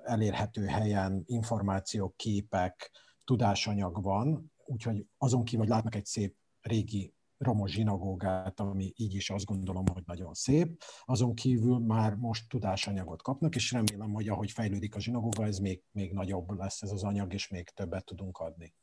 elérhető 0.04 0.66
helyen 0.66 1.24
információk, 1.26 2.18
képek, 2.18 2.92
tudásanyag 3.24 4.04
van, 4.04 4.52
úgyhogy 4.66 5.06
azon 5.18 5.44
kívül, 5.44 5.66
hogy 5.66 5.74
látnak 5.74 5.96
egy 5.96 6.06
szép 6.06 6.36
régi 6.62 7.14
romos 7.42 7.72
zsinagógát, 7.72 8.60
ami 8.60 8.94
így 8.96 9.16
is 9.16 9.30
azt 9.30 9.46
gondolom, 9.46 9.84
hogy 9.94 10.04
nagyon 10.06 10.34
szép. 10.34 10.84
Azon 11.06 11.34
kívül 11.34 11.80
már 11.80 12.16
most 12.16 12.50
tudásanyagot 12.50 13.22
kapnak, 13.22 13.56
és 13.56 13.72
remélem, 13.72 14.14
hogy 14.14 14.30
ahogy 14.30 14.52
fejlődik 14.52 14.96
a 14.96 15.00
zsinagóga, 15.00 15.46
ez 15.46 15.58
még, 15.58 15.82
még 15.92 16.14
nagyobb 16.14 16.50
lesz 16.50 16.82
ez 16.82 16.92
az 16.92 17.04
anyag, 17.04 17.34
és 17.34 17.48
még 17.48 17.70
többet 17.70 18.06
tudunk 18.06 18.38
adni. 18.38 18.74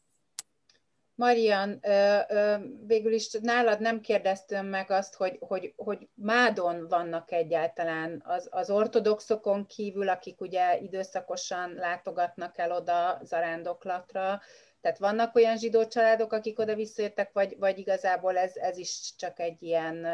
Marian, 1.15 1.81
végül 2.87 3.13
is 3.13 3.31
nálad 3.41 3.81
nem 3.81 4.01
kérdeztem 4.01 4.67
meg 4.67 4.91
azt, 4.91 5.15
hogy, 5.15 5.37
hogy, 5.41 5.73
hogy 5.77 6.09
Mádon 6.15 6.89
vannak 6.89 7.33
egyáltalán 7.33 8.23
az, 8.25 8.49
az 8.51 8.71
ortodoxokon 8.71 9.67
kívül, 9.67 10.09
akik 10.09 10.41
ugye 10.41 10.79
időszakosan 10.81 11.73
látogatnak 11.73 12.59
el 12.59 12.73
oda 12.73 13.21
zarándoklatra, 13.25 14.41
tehát 14.89 15.13
vannak 15.13 15.35
olyan 15.35 15.59
zsidó 15.59 15.87
családok, 15.87 16.33
akik 16.33 16.59
oda 16.59 16.75
visszajöttek, 16.75 17.33
vagy, 17.33 17.57
vagy 17.59 17.79
igazából 17.79 18.37
ez, 18.37 18.57
ez 18.57 18.77
is 18.77 19.15
csak 19.17 19.41
egy 19.41 19.63
ilyen 19.63 20.07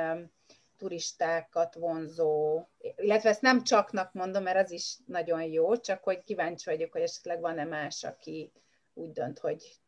turistákat 0.77 1.75
vonzó, 1.75 2.63
illetve 2.97 3.29
ezt 3.29 3.43
nem 3.43 3.63
csaknak 3.63 4.13
mondom, 4.13 4.43
mert 4.43 4.65
az 4.65 4.71
is 4.71 4.97
nagyon 5.07 5.43
jó, 5.43 5.77
csak 5.77 6.05
hogy 6.05 6.25
kíváncsi 6.25 6.71
vagyok, 6.71 6.93
hogy 6.93 7.01
esetleg 7.01 7.41
van-e 7.41 7.65
más, 7.65 8.05
aki 8.05 8.53
úgy 8.95 9.13
dönt, 9.13 9.39
hogy 9.39 9.79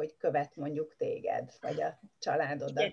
hogy 0.00 0.16
követ 0.18 0.56
mondjuk 0.56 0.94
téged, 0.96 1.50
vagy 1.60 1.82
a 1.82 2.00
családodat? 2.18 2.92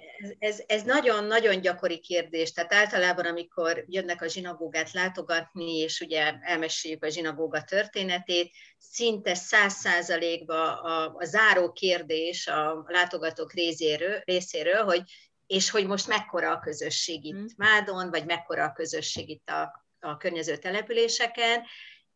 Ez, 0.67 0.83
nagyon-nagyon 0.83 1.61
gyakori 1.61 1.99
kérdés. 1.99 2.51
Tehát 2.51 2.73
általában, 2.73 3.25
amikor 3.25 3.83
jönnek 3.87 4.21
a 4.21 4.27
zsinagógát 4.27 4.91
látogatni, 4.91 5.77
és 5.77 5.99
ugye 5.99 6.33
elmeséljük 6.41 7.03
a 7.03 7.09
zsinagóga 7.09 7.63
történetét, 7.63 8.51
szinte 8.77 9.35
száz 9.35 9.73
százalékban 9.73 10.67
a, 10.67 11.15
a 11.15 11.25
záró 11.25 11.71
kérdés 11.71 12.47
a 12.47 12.85
látogatók 12.87 13.53
részéről, 13.53 14.21
részéről, 14.25 14.83
hogy 14.83 15.01
és 15.45 15.69
hogy 15.69 15.87
most 15.87 16.07
mekkora 16.07 16.51
a 16.51 16.59
közösség 16.59 17.25
itt 17.25 17.33
hmm. 17.33 17.45
Mádon, 17.57 18.09
vagy 18.09 18.25
mekkora 18.25 18.63
a 18.63 18.73
közösség 18.73 19.29
itt 19.29 19.49
a, 19.49 19.85
a 19.99 20.17
környező 20.17 20.57
településeken, 20.57 21.63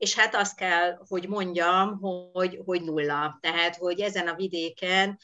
és 0.01 0.15
hát 0.15 0.35
azt 0.35 0.55
kell, 0.55 1.01
hogy 1.07 1.27
mondjam, 1.27 1.99
hogy, 2.33 2.59
hogy 2.65 2.81
nulla. 2.81 3.37
Tehát, 3.41 3.75
hogy 3.75 3.99
ezen 3.99 4.27
a 4.27 4.35
vidéken 4.35 5.19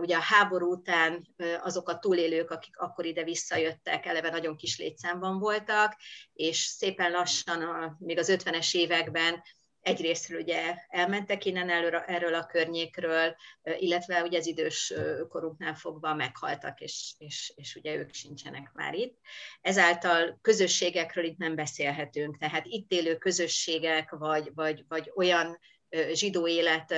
ugye 0.00 0.16
a 0.16 0.20
háború 0.20 0.70
után 0.70 1.26
azok 1.62 1.88
a 1.88 1.98
túlélők, 1.98 2.50
akik 2.50 2.78
akkor 2.78 3.04
ide 3.04 3.24
visszajöttek, 3.24 4.06
eleve 4.06 4.30
nagyon 4.30 4.56
kis 4.56 4.78
létszámban 4.78 5.38
voltak, 5.38 5.96
és 6.32 6.58
szépen 6.58 7.10
lassan, 7.10 7.62
a, 7.62 7.96
még 7.98 8.18
az 8.18 8.36
50-es 8.38 8.74
években 8.74 9.42
egyrésztről 9.86 10.40
ugye 10.40 10.74
elmentek 10.88 11.44
innen 11.44 11.70
erről, 11.70 11.94
erről 11.94 12.34
a 12.34 12.46
környékről, 12.46 13.36
illetve 13.78 14.22
ugye 14.22 14.38
az 14.38 14.46
idős 14.46 14.94
korunknál 15.28 15.74
fogva 15.74 16.14
meghaltak, 16.14 16.80
és, 16.80 17.14
és, 17.18 17.52
és 17.56 17.74
ugye 17.74 17.94
ők 17.94 18.12
sincsenek 18.12 18.70
már 18.74 18.94
itt. 18.94 19.18
Ezáltal 19.60 20.38
közösségekről 20.42 21.24
itt 21.24 21.36
nem 21.36 21.54
beszélhetünk, 21.54 22.38
tehát 22.38 22.66
itt 22.66 22.90
élő 22.90 23.16
közösségek, 23.16 24.10
vagy, 24.10 24.50
vagy, 24.54 24.84
vagy 24.88 25.12
olyan 25.14 25.58
zsidó 26.12 26.48
élet, 26.48 26.94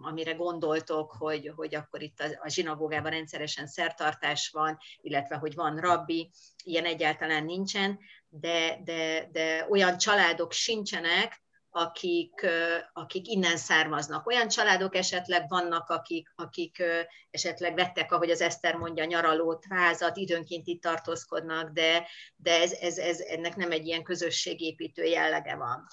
amire 0.00 0.32
gondoltok, 0.32 1.12
hogy, 1.18 1.52
hogy 1.56 1.74
akkor 1.74 2.02
itt 2.02 2.20
a 2.42 2.48
zsinagógában 2.48 3.10
rendszeresen 3.10 3.66
szertartás 3.66 4.50
van, 4.52 4.78
illetve 5.00 5.36
hogy 5.36 5.54
van 5.54 5.76
rabbi, 5.76 6.30
ilyen 6.64 6.84
egyáltalán 6.84 7.44
nincsen, 7.44 7.98
de, 8.28 8.80
de, 8.84 9.28
de 9.32 9.66
olyan 9.70 9.98
családok 9.98 10.52
sincsenek, 10.52 11.46
akik, 11.70 12.46
akik 12.92 13.26
innen 13.28 13.56
származnak. 13.56 14.26
Olyan 14.26 14.48
családok 14.48 14.94
esetleg 14.94 15.48
vannak, 15.48 15.88
akik, 15.88 16.32
akik 16.34 16.82
esetleg 17.30 17.74
vettek, 17.74 18.12
ahogy 18.12 18.30
az 18.30 18.40
Eszter 18.40 18.74
mondja, 18.74 19.04
nyaralót, 19.04 19.64
házat, 19.70 20.16
időnként 20.16 20.66
itt 20.66 20.82
tartózkodnak, 20.82 21.70
de, 21.70 22.08
de 22.36 22.60
ez, 22.60 22.72
ez, 22.72 22.98
ez, 22.98 23.20
ennek 23.20 23.56
nem 23.56 23.70
egy 23.70 23.86
ilyen 23.86 24.02
közösségépítő 24.02 25.04
jellege 25.04 25.56
van. 25.56 25.86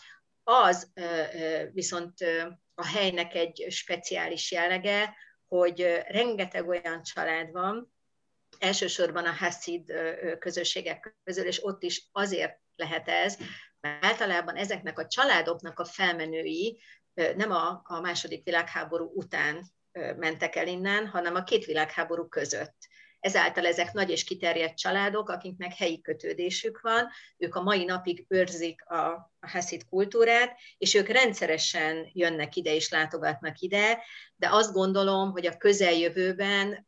Az 0.44 0.92
viszont 1.72 2.14
a 2.76 2.86
helynek 2.86 3.34
egy 3.34 3.66
speciális 3.70 4.52
jellege, 4.52 5.16
hogy 5.48 5.82
rengeteg 6.08 6.68
olyan 6.68 7.04
család 7.04 7.52
van, 7.52 7.94
elsősorban 8.60 9.26
a 9.26 9.32
Hasid 9.32 9.94
közösségek 10.40 11.16
közül, 11.24 11.46
és 11.46 11.66
ott 11.66 11.84
is 11.84 12.10
azért 12.12 12.60
lehet 12.76 13.08
ez, 13.08 13.38
általában 14.02 14.56
ezeknek 14.56 15.00
a 15.00 15.08
családoknak 15.08 15.80
a 15.80 15.86
felmenői 15.86 16.80
nem 17.36 17.52
a, 17.52 17.82
a 17.84 18.00
második 18.00 18.44
világháború 18.44 19.12
után 19.14 19.64
mentek 20.18 20.56
el 20.56 20.68
innen, 20.68 21.08
hanem 21.08 21.36
a 21.36 21.44
két 21.44 21.66
világháború 21.66 22.28
között. 22.28 22.76
Ezáltal 23.26 23.66
ezek 23.66 23.94
nagy 23.94 24.10
és 24.10 24.24
kiterjedt 24.24 24.78
családok, 24.78 25.30
akiknek 25.30 25.74
helyi 25.74 26.02
kötődésük 26.02 26.80
van, 26.82 27.10
ők 27.38 27.56
a 27.56 27.62
mai 27.62 27.86
napig 27.86 28.26
őrzik 28.28 28.86
a, 28.86 28.96
a 29.40 29.50
heszid 29.50 29.86
kultúrát, 29.86 30.58
és 30.78 30.94
ők 30.94 31.08
rendszeresen 31.08 32.10
jönnek 32.14 32.56
ide 32.56 32.74
és 32.74 32.90
látogatnak 32.90 33.60
ide, 33.60 34.04
de 34.36 34.50
azt 34.52 34.74
gondolom, 34.74 35.32
hogy 35.32 35.46
a 35.46 35.58
közeljövőben 35.58 36.88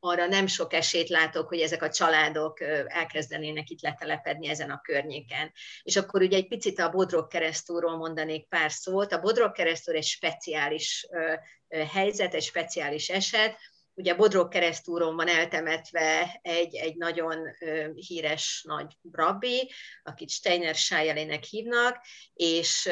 arra 0.00 0.26
nem 0.26 0.46
sok 0.46 0.72
esélyt 0.72 1.08
látok, 1.08 1.48
hogy 1.48 1.60
ezek 1.60 1.82
a 1.82 1.90
családok 1.90 2.60
elkezdenének 2.86 3.70
itt 3.70 3.82
letelepedni 3.82 4.48
ezen 4.48 4.70
a 4.70 4.80
környéken. 4.80 5.52
És 5.82 5.96
akkor 5.96 6.22
ugye 6.22 6.36
egy 6.36 6.48
picit 6.48 6.78
a 6.78 6.90
Bodrog 6.90 7.26
keresztúról 7.26 7.96
mondanék 7.96 8.48
pár 8.48 8.72
szót. 8.72 9.12
A 9.12 9.20
Bodrog 9.20 9.52
keresztúr 9.52 9.94
egy 9.94 10.04
speciális 10.04 11.06
helyzet, 11.92 12.34
egy 12.34 12.42
speciális 12.42 13.08
eset, 13.08 13.56
Ugye 13.94 14.14
Bodrog 14.14 14.48
keresztúron 14.48 15.16
van 15.16 15.28
eltemetve 15.28 16.38
egy, 16.42 16.74
egy 16.74 16.96
nagyon 16.96 17.38
híres 17.94 18.64
nagy 18.66 18.96
rabbi, 19.12 19.70
akit 20.02 20.30
Steiner 20.30 20.74
Sájelének 20.74 21.44
hívnak, 21.44 22.04
és 22.34 22.90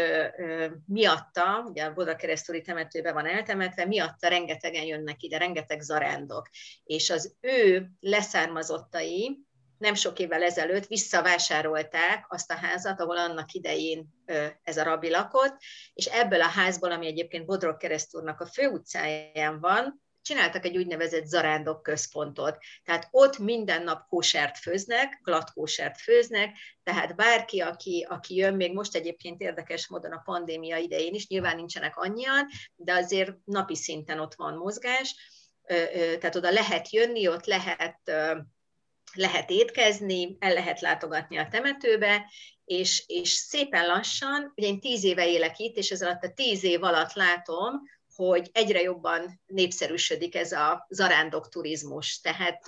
miatta, 0.87 1.65
ugye 1.69 1.85
a 1.85 1.93
Bodrog 1.93 2.17
keresztúri 2.17 2.61
temetőben 2.61 3.15
van 3.15 3.27
eltemetve, 3.27 3.85
miatta 3.87 4.29
rengetegen 4.29 4.85
jönnek 4.85 5.23
ide, 5.23 5.39
rengeteg 5.39 5.81
zarándok. 5.81 6.49
És 6.85 7.11
az 7.11 7.37
ő 7.41 7.91
leszármazottai, 8.01 9.49
nem 9.79 9.95
sok 9.95 10.19
évvel 10.19 10.43
ezelőtt 10.43 10.87
visszavásárolták 10.87 12.25
azt 12.29 12.51
a 12.51 12.55
házat, 12.55 13.01
ahol 13.01 13.19
annak 13.19 13.53
idején 13.53 14.09
ez 14.63 14.77
a 14.77 14.83
rabbi 14.83 15.11
lakott, 15.11 15.57
és 15.93 16.07
ebből 16.07 16.41
a 16.41 16.49
házból, 16.49 16.93
ami 16.93 17.07
egyébként 17.07 17.47
Bodrog 17.47 17.77
keresztúrnak 17.77 18.41
a 18.41 18.47
főutcáján 18.47 19.61
van, 19.61 20.03
csináltak 20.31 20.65
egy 20.65 20.77
úgynevezett 20.77 21.27
zarándok 21.27 21.83
központot. 21.83 22.59
Tehát 22.85 23.09
ott 23.11 23.39
minden 23.39 23.83
nap 23.83 24.07
kósert 24.09 24.59
főznek, 24.59 25.21
glatt 25.23 25.53
kósert 25.53 26.01
főznek, 26.01 26.57
tehát 26.83 27.17
bárki, 27.17 27.61
aki, 27.61 28.07
aki 28.09 28.35
jön, 28.35 28.55
még 28.55 28.73
most 28.73 28.95
egyébként 28.95 29.41
érdekes 29.41 29.89
módon 29.89 30.13
a 30.13 30.23
pandémia 30.25 30.77
idején 30.77 31.15
is, 31.15 31.29
nyilván 31.29 31.57
nincsenek 31.57 31.97
annyian, 31.97 32.47
de 32.75 32.93
azért 32.93 33.33
napi 33.45 33.77
szinten 33.77 34.21
ott 34.21 34.35
van 34.35 34.55
mozgás, 34.55 35.15
tehát 36.19 36.37
oda 36.37 36.51
lehet 36.51 36.91
jönni, 36.91 37.29
ott 37.29 37.47
lehet 37.47 38.01
lehet 39.15 39.51
étkezni, 39.51 40.37
el 40.39 40.53
lehet 40.53 40.81
látogatni 40.81 41.37
a 41.37 41.49
temetőbe, 41.49 42.31
és, 42.65 43.05
és 43.07 43.31
szépen 43.31 43.87
lassan, 43.87 44.53
ugye 44.57 44.67
én 44.67 44.81
tíz 44.81 45.05
éve 45.05 45.29
élek 45.29 45.59
itt, 45.59 45.77
és 45.77 45.91
ez 45.91 46.03
alatt 46.03 46.25
a 46.25 46.33
tíz 46.33 46.65
év 46.65 46.83
alatt 46.83 47.13
látom, 47.13 47.81
hogy 48.29 48.51
egyre 48.53 48.81
jobban 48.81 49.41
népszerűsödik 49.47 50.35
ez 50.35 50.53
a 50.53 50.87
zarándok 50.89 51.49
turizmus. 51.49 52.21
Tehát 52.21 52.65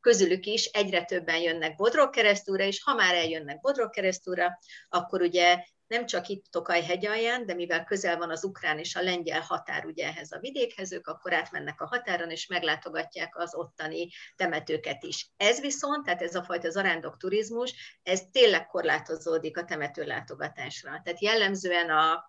közülük 0.00 0.46
is 0.46 0.64
egyre 0.64 1.04
többen 1.04 1.40
jönnek 1.40 1.76
Bodrog 1.76 2.10
keresztúra, 2.10 2.64
és 2.64 2.82
ha 2.82 2.94
már 2.94 3.14
eljönnek 3.14 3.60
Bodrog 3.60 3.90
keresztúra, 3.90 4.58
akkor 4.88 5.20
ugye 5.20 5.64
nem 5.92 6.06
csak 6.06 6.28
itt 6.28 6.44
Tokaj 6.50 6.82
hegyalján, 6.82 7.46
de 7.46 7.54
mivel 7.54 7.84
közel 7.84 8.16
van 8.16 8.30
az 8.30 8.44
ukrán 8.44 8.78
és 8.78 8.94
a 8.94 9.02
lengyel 9.02 9.40
határ 9.40 9.84
ugye 9.84 10.06
ehhez 10.06 10.32
a 10.32 10.38
vidékhez, 10.38 10.92
ők 10.92 11.06
akkor 11.06 11.32
átmennek 11.32 11.80
a 11.80 11.86
határon, 11.86 12.30
és 12.30 12.46
meglátogatják 12.46 13.38
az 13.38 13.54
ottani 13.54 14.08
temetőket 14.36 15.02
is. 15.02 15.30
Ez 15.36 15.60
viszont, 15.60 16.04
tehát 16.04 16.22
ez 16.22 16.34
a 16.34 16.42
fajta 16.42 16.70
zarándok 16.70 17.16
turizmus, 17.16 18.00
ez 18.02 18.22
tényleg 18.32 18.66
korlátozódik 18.66 19.58
a 19.58 19.64
temető 19.64 20.04
látogatásra. 20.04 21.00
Tehát 21.04 21.20
jellemzően 21.20 21.90
a, 21.90 22.26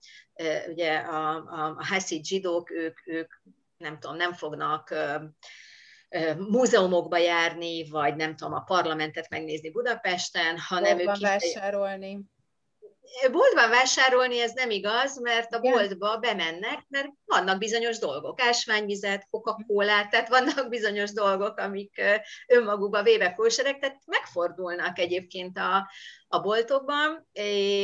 ugye 0.68 0.96
a, 0.96 1.36
a, 1.36 1.76
a 1.78 1.86
haszid 1.86 2.26
zsidók, 2.26 2.72
ők, 2.72 3.00
ők 3.06 3.34
nem 3.78 4.00
tudom, 4.00 4.16
nem 4.16 4.34
fognak 4.34 4.96
múzeumokba 6.38 7.18
járni, 7.18 7.90
vagy 7.90 8.16
nem 8.16 8.36
tudom, 8.36 8.54
a 8.54 8.64
parlamentet 8.64 9.30
megnézni 9.30 9.72
Budapesten, 9.72 10.58
hanem 10.58 11.00
ők 11.00 11.18
vásárolni 11.18 12.32
boltban 13.32 13.70
vásárolni 13.70 14.40
ez 14.40 14.52
nem 14.54 14.70
igaz, 14.70 15.20
mert 15.20 15.54
a 15.54 15.60
boltba 15.60 16.18
bemennek, 16.18 16.86
mert 16.88 17.08
vannak 17.26 17.58
bizonyos 17.58 18.00
dolgok, 18.00 18.42
ásványvizet, 18.42 19.28
coca 19.30 19.64
cola 19.68 20.08
tehát 20.10 20.30
vannak 20.30 20.70
bizonyos 20.70 21.12
dolgok, 21.12 21.58
amik 21.58 22.02
önmagukba 22.48 23.04
véve 23.04 23.34
kóserek, 23.34 23.80
tehát 23.80 24.02
megfordulnak 24.06 25.00
egyébként 25.00 25.58
a, 25.58 25.90
a 26.28 26.40
boltokban, 26.40 27.28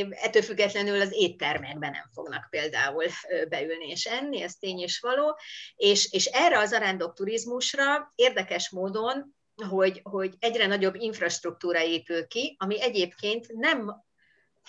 ettől 0.09 0.41
függetlenül 0.41 1.01
az 1.01 1.13
éttermekben 1.13 1.91
nem 1.91 2.09
fognak 2.13 2.47
például 2.49 3.05
beülni 3.49 3.87
és 3.87 4.05
enni, 4.05 4.41
ez 4.41 4.53
tény 4.53 4.79
és 4.79 4.99
való, 4.99 5.37
és, 5.75 6.11
és 6.11 6.25
erre 6.25 6.57
az 6.57 6.73
arándok 6.73 7.13
turizmusra 7.13 8.11
érdekes 8.15 8.69
módon 8.69 9.37
hogy, 9.69 9.99
hogy 10.03 10.35
egyre 10.39 10.67
nagyobb 10.67 10.95
infrastruktúra 10.95 11.83
épül 11.83 12.27
ki, 12.27 12.55
ami 12.59 12.81
egyébként 12.81 13.47
nem 13.53 14.07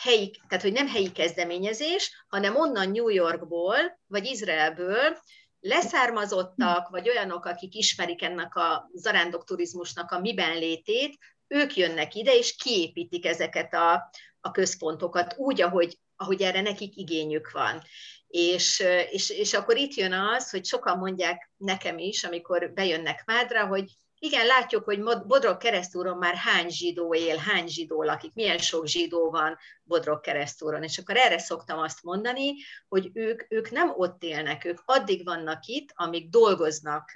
helyi, 0.03 0.41
tehát 0.49 0.65
hogy 0.65 0.73
nem 0.73 0.89
helyi 0.89 1.13
kezdeményezés, 1.13 2.25
hanem 2.29 2.57
onnan 2.57 2.91
New 2.91 3.09
Yorkból, 3.09 4.01
vagy 4.07 4.25
Izraelből 4.25 5.19
leszármazottak, 5.61 6.89
vagy 6.89 7.09
olyanok, 7.09 7.45
akik 7.45 7.75
ismerik 7.75 8.23
ennek 8.23 8.55
a 8.57 8.91
zarándok 8.95 9.45
turizmusnak 9.45 10.11
a 10.11 10.21
miben 10.21 10.59
létét, 10.59 11.19
ők 11.47 11.77
jönnek 11.77 12.15
ide, 12.15 12.35
és 12.35 12.57
kiépítik 12.57 13.27
ezeket 13.27 13.75
a, 13.75 14.11
a 14.41 14.51
központokat 14.51 15.35
úgy, 15.37 15.61
ahogy, 15.61 15.99
ahogy 16.17 16.43
erre 16.43 16.61
nekik 16.61 16.97
igényük 16.97 17.51
van. 17.51 17.83
És, 18.27 18.85
és, 19.11 19.31
és 19.31 19.55
akkor 19.55 19.77
itt 19.77 19.95
jön 19.95 20.13
az, 20.13 20.51
hogy 20.51 20.65
sokan 20.65 20.99
mondják 20.99 21.51
nekem 21.57 21.99
is, 21.99 22.25
amikor 22.25 22.73
bejönnek 22.73 23.23
Mádra, 23.27 23.67
hogy 23.67 23.85
igen, 24.23 24.47
látjuk, 24.47 24.85
hogy 24.85 25.03
Bodrog 25.03 25.57
keresztúron 25.57 26.19
már 26.19 26.35
hány 26.35 26.69
zsidó 26.69 27.15
él, 27.15 27.37
hány 27.37 27.67
zsidó 27.67 28.03
lakik, 28.03 28.35
milyen 28.35 28.59
sok 28.59 28.87
zsidó 28.87 29.31
van 29.31 29.59
Bodrog 29.83 30.21
keresztúron. 30.21 30.83
És 30.83 30.99
akkor 30.99 31.17
erre 31.17 31.39
szoktam 31.39 31.79
azt 31.79 32.03
mondani, 32.03 32.55
hogy 32.89 33.11
ők, 33.13 33.45
ők 33.49 33.71
nem 33.71 33.93
ott 33.97 34.23
élnek, 34.23 34.65
ők 34.65 34.79
addig 34.85 35.25
vannak 35.25 35.67
itt, 35.67 35.89
amíg 35.95 36.31
dolgoznak, 36.31 37.11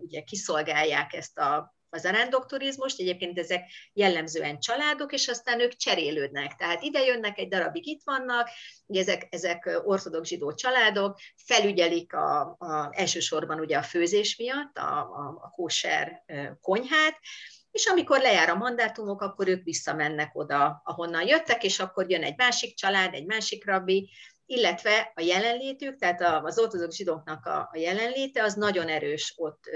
ugye 0.00 0.20
kiszolgálják 0.20 1.12
ezt 1.12 1.38
a 1.38 1.75
az 1.90 2.04
arándokturizmust, 2.04 3.00
egyébként 3.00 3.38
ezek 3.38 3.60
jellemzően 3.92 4.60
családok, 4.60 5.12
és 5.12 5.28
aztán 5.28 5.60
ők 5.60 5.76
cserélődnek. 5.76 6.54
Tehát 6.56 6.82
ide 6.82 7.04
jönnek, 7.04 7.38
egy 7.38 7.48
darabig 7.48 7.86
itt 7.86 8.00
vannak, 8.04 8.48
ezek, 8.86 9.26
ezek 9.30 9.82
ortodox 9.84 10.28
zsidó 10.28 10.54
családok, 10.54 11.18
felügyelik 11.36 12.14
a, 12.14 12.40
a, 12.58 12.90
elsősorban 12.92 13.60
ugye 13.60 13.76
a 13.76 13.82
főzés 13.82 14.36
miatt 14.36 14.78
a, 14.78 14.98
a, 14.98 15.38
a 15.42 15.50
kóser 15.50 16.24
konyhát, 16.60 17.18
és 17.70 17.86
amikor 17.86 18.20
lejár 18.20 18.48
a 18.48 18.54
mandátumok, 18.54 19.20
akkor 19.20 19.48
ők 19.48 19.62
visszamennek 19.64 20.30
oda, 20.34 20.80
ahonnan 20.84 21.26
jöttek, 21.26 21.64
és 21.64 21.78
akkor 21.78 22.10
jön 22.10 22.22
egy 22.22 22.36
másik 22.36 22.74
család, 22.74 23.14
egy 23.14 23.26
másik 23.26 23.66
rabbi, 23.66 24.10
illetve 24.46 25.12
a 25.14 25.20
jelenlétük, 25.20 25.98
tehát 25.98 26.44
az 26.44 26.58
ortodox 26.58 26.96
zsidóknak 26.96 27.46
a, 27.46 27.70
jelenléte 27.74 28.42
az 28.42 28.54
nagyon 28.54 28.88
erős 28.88 29.34
ott 29.36 29.70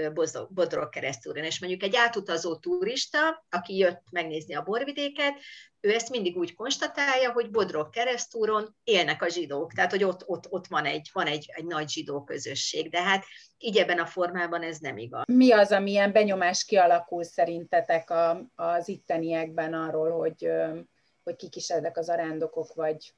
Bodrog 0.48 0.88
keresztúron. 0.88 1.44
És 1.44 1.61
mondjuk 1.61 1.83
egy 1.83 1.96
átutazó 1.96 2.56
turista, 2.56 3.44
aki 3.50 3.76
jött 3.76 4.02
megnézni 4.11 4.54
a 4.54 4.62
borvidéket, 4.62 5.35
ő 5.80 5.94
ezt 5.94 6.11
mindig 6.11 6.37
úgy 6.37 6.54
konstatálja, 6.54 7.33
hogy 7.33 7.50
Bodrog 7.50 7.90
keresztúron 7.90 8.76
élnek 8.85 9.22
a 9.22 9.28
zsidók, 9.28 9.72
tehát 9.72 9.90
hogy 9.90 10.04
ott, 10.04 10.28
ott, 10.28 10.46
ott 10.50 10.66
van, 10.66 10.85
egy, 10.85 11.11
van 11.12 11.26
egy, 11.26 11.50
egy 11.52 11.64
nagy 11.64 11.88
zsidó 11.88 12.24
közösség, 12.24 12.90
de 12.90 13.02
hát 13.02 13.24
így 13.59 13.76
ebben 13.76 13.98
a 13.98 14.06
formában 14.06 14.62
ez 14.62 14.78
nem 14.78 14.96
igaz. 14.96 15.24
Mi 15.26 15.52
az, 15.52 15.72
amilyen 15.72 16.12
benyomás 16.12 16.64
kialakul 16.64 17.24
szerintetek 17.24 18.11
a, 18.11 18.50
az 18.54 18.88
itteniekben 18.88 19.74
arról, 19.74 20.11
hogy, 20.11 20.50
hogy 21.22 21.37
kik 21.37 21.56
is 21.56 21.68
ezek 21.68 21.96
az 21.96 22.09
arándokok, 22.09 22.74
vagy 22.74 23.14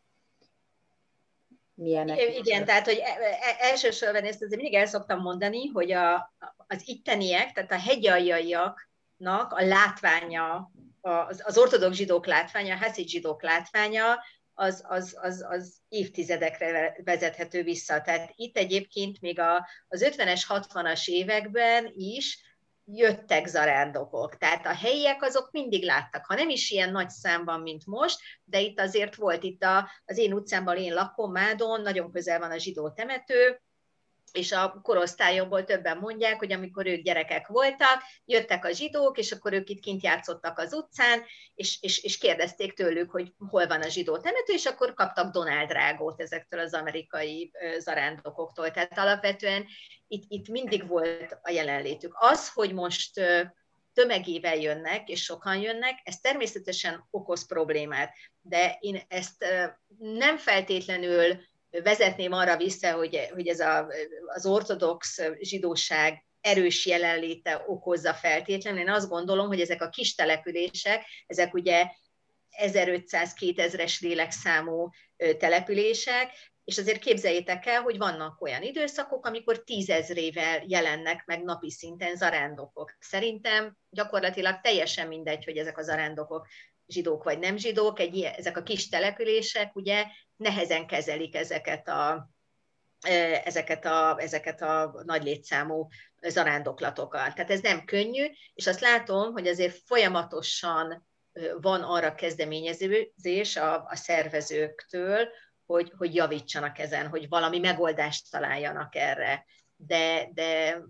milyenek. 1.74 2.36
Igen, 2.38 2.64
tehát 2.64 2.84
hogy 2.84 2.98
e, 2.98 3.18
e, 3.20 3.56
elsősorban 3.58 4.24
ezt 4.24 4.42
azért 4.42 4.60
mindig 4.60 4.78
el 4.78 4.86
szoktam 4.86 5.20
mondani, 5.20 5.66
hogy 5.66 5.92
a, 5.92 6.34
az 6.66 6.82
itteniek, 6.84 7.52
tehát 7.52 7.72
a 7.72 7.88
hegyaljaiaknak 7.88 9.52
a 9.52 9.64
látványa, 9.64 10.70
az, 11.00 11.42
az 11.44 11.58
ortodox 11.58 11.96
zsidók 11.96 12.26
látványa, 12.26 12.74
a 12.74 12.78
haszid 12.78 13.08
zsidók 13.08 13.42
látványa, 13.42 14.20
az, 14.54 14.84
az, 14.88 15.16
az, 15.20 15.46
az 15.48 15.76
évtizedekre 15.88 16.96
vezethető 17.04 17.62
vissza. 17.62 18.00
Tehát 18.00 18.32
itt 18.36 18.56
egyébként 18.56 19.20
még 19.20 19.38
a, 19.38 19.68
az 19.88 20.08
50-es, 20.16 20.42
60-as 20.48 21.08
években 21.08 21.92
is 21.94 22.51
jöttek 22.94 23.46
zarándokok. 23.46 24.36
Tehát 24.36 24.66
a 24.66 24.74
helyiek 24.74 25.22
azok 25.22 25.50
mindig 25.50 25.84
láttak, 25.84 26.26
ha 26.26 26.34
nem 26.34 26.48
is 26.48 26.70
ilyen 26.70 26.90
nagy 26.90 27.08
számban, 27.08 27.60
mint 27.60 27.86
most, 27.86 28.18
de 28.44 28.60
itt 28.60 28.80
azért 28.80 29.14
volt 29.14 29.42
itt 29.42 29.62
a, 29.62 29.88
az 30.04 30.18
én 30.18 30.32
utcámban, 30.32 30.76
én 30.76 30.94
lakom, 30.94 31.32
Mádon, 31.32 31.80
nagyon 31.80 32.12
közel 32.12 32.38
van 32.38 32.50
a 32.50 32.58
zsidó 32.58 32.90
temető, 32.90 33.60
és 34.32 34.52
a 34.52 34.80
korosztályomból 34.82 35.64
többen 35.64 35.96
mondják, 35.96 36.38
hogy 36.38 36.52
amikor 36.52 36.86
ők 36.86 37.02
gyerekek 37.02 37.46
voltak, 37.46 38.02
jöttek 38.24 38.64
a 38.64 38.72
zsidók, 38.72 39.18
és 39.18 39.32
akkor 39.32 39.52
ők 39.52 39.68
itt 39.68 39.80
kint 39.80 40.02
játszottak 40.02 40.58
az 40.58 40.72
utcán, 40.72 41.24
és, 41.54 41.78
és, 41.80 42.02
és 42.02 42.18
kérdezték 42.18 42.72
tőlük, 42.72 43.10
hogy 43.10 43.32
hol 43.38 43.66
van 43.66 43.82
a 43.82 43.88
zsidó 43.88 44.18
temető, 44.18 44.52
és 44.52 44.66
akkor 44.66 44.94
kaptak 44.94 45.32
Donald 45.32 45.68
Drágót 45.68 46.20
ezektől 46.20 46.60
az 46.60 46.74
amerikai 46.74 47.52
zarándokoktól. 47.78 48.70
Tehát 48.70 48.98
alapvetően 48.98 49.66
itt, 50.06 50.24
itt 50.28 50.48
mindig 50.48 50.86
volt 50.86 51.38
a 51.42 51.50
jelenlétük. 51.50 52.16
Az, 52.18 52.52
hogy 52.52 52.72
most 52.72 53.20
tömegével 53.92 54.56
jönnek, 54.56 55.08
és 55.08 55.22
sokan 55.22 55.56
jönnek, 55.56 56.00
ez 56.04 56.18
természetesen 56.18 57.06
okoz 57.10 57.46
problémát, 57.46 58.14
de 58.40 58.76
én 58.80 59.02
ezt 59.08 59.44
nem 59.98 60.36
feltétlenül 60.36 61.40
vezetném 61.82 62.32
arra 62.32 62.56
vissza, 62.56 62.92
hogy, 62.92 63.28
hogy 63.32 63.48
ez 63.48 63.60
a, 63.60 63.88
az 64.26 64.46
ortodox 64.46 65.18
zsidóság 65.40 66.24
erős 66.40 66.86
jelenléte 66.86 67.64
okozza 67.66 68.14
feltétlenül. 68.14 68.80
Én 68.80 68.90
azt 68.90 69.08
gondolom, 69.08 69.46
hogy 69.46 69.60
ezek 69.60 69.82
a 69.82 69.88
kis 69.88 70.14
települések, 70.14 71.04
ezek 71.26 71.54
ugye 71.54 71.86
1500-2000-es 72.62 74.00
lélekszámú 74.00 74.90
települések, 75.38 76.30
és 76.64 76.78
azért 76.78 76.98
képzeljétek 76.98 77.66
el, 77.66 77.82
hogy 77.82 77.98
vannak 77.98 78.40
olyan 78.40 78.62
időszakok, 78.62 79.26
amikor 79.26 79.64
tízezrével 79.64 80.62
jelennek 80.66 81.24
meg 81.26 81.42
napi 81.42 81.70
szinten 81.70 82.16
zarándokok. 82.16 82.96
Szerintem 82.98 83.76
gyakorlatilag 83.90 84.60
teljesen 84.60 85.08
mindegy, 85.08 85.44
hogy 85.44 85.56
ezek 85.56 85.78
a 85.78 85.82
zarándokok 85.82 86.46
zsidók 86.92 87.24
vagy 87.24 87.38
nem 87.38 87.56
zsidók, 87.56 88.00
egy 88.00 88.16
ilyen, 88.16 88.32
ezek 88.32 88.56
a 88.56 88.62
kis 88.62 88.88
települések 88.88 89.76
ugye 89.76 90.04
nehezen 90.36 90.86
kezelik 90.86 91.36
ezeket 91.36 91.88
a, 91.88 92.30
ezeket 93.44 93.84
a, 93.84 94.16
ezeket 94.18 94.62
a 94.62 95.02
nagy 95.04 95.22
létszámú 95.22 95.88
zarándoklatokat. 96.20 97.34
Tehát 97.34 97.50
ez 97.50 97.60
nem 97.60 97.84
könnyű, 97.84 98.26
és 98.54 98.66
azt 98.66 98.80
látom, 98.80 99.32
hogy 99.32 99.46
azért 99.46 99.78
folyamatosan 99.84 101.06
van 101.60 101.82
arra 101.82 102.14
kezdeményezés 102.14 103.56
a, 103.56 103.74
a 103.74 103.96
szervezőktől, 103.96 105.28
hogy, 105.66 105.92
hogy 105.96 106.14
javítsanak 106.14 106.78
ezen, 106.78 107.08
hogy 107.08 107.28
valami 107.28 107.58
megoldást 107.58 108.30
találjanak 108.30 108.94
erre. 108.94 109.44
De, 109.76 110.28
de 110.32 110.80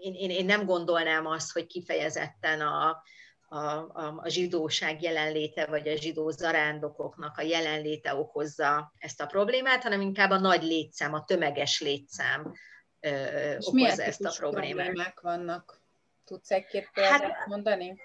én, 0.00 0.14
én, 0.14 0.30
én 0.30 0.44
nem 0.44 0.66
gondolnám 0.66 1.26
azt, 1.26 1.52
hogy 1.52 1.66
kifejezetten 1.66 2.60
a, 2.60 3.02
a, 3.48 3.58
a, 3.58 4.20
a 4.22 4.28
zsidóság 4.28 5.02
jelenléte, 5.02 5.66
vagy 5.66 5.88
a 5.88 5.96
zsidó 5.96 6.30
zarándokoknak 6.30 7.38
a 7.38 7.42
jelenléte 7.42 8.14
okozza 8.14 8.92
ezt 8.98 9.20
a 9.20 9.26
problémát, 9.26 9.82
hanem 9.82 10.00
inkább 10.00 10.30
a 10.30 10.38
nagy 10.38 10.62
létszám, 10.62 11.14
a 11.14 11.24
tömeges 11.24 11.80
létszám 11.80 12.52
ö, 13.00 13.10
okozza 13.58 14.02
ezt 14.02 14.24
a 14.24 14.34
problémát. 14.38 14.84
problémák 14.84 15.20
vannak? 15.20 15.80
Tudsz 16.24 16.50
egy-két 16.50 16.90
példát 16.94 17.22
hát, 17.22 17.46
mondani? 17.46 18.00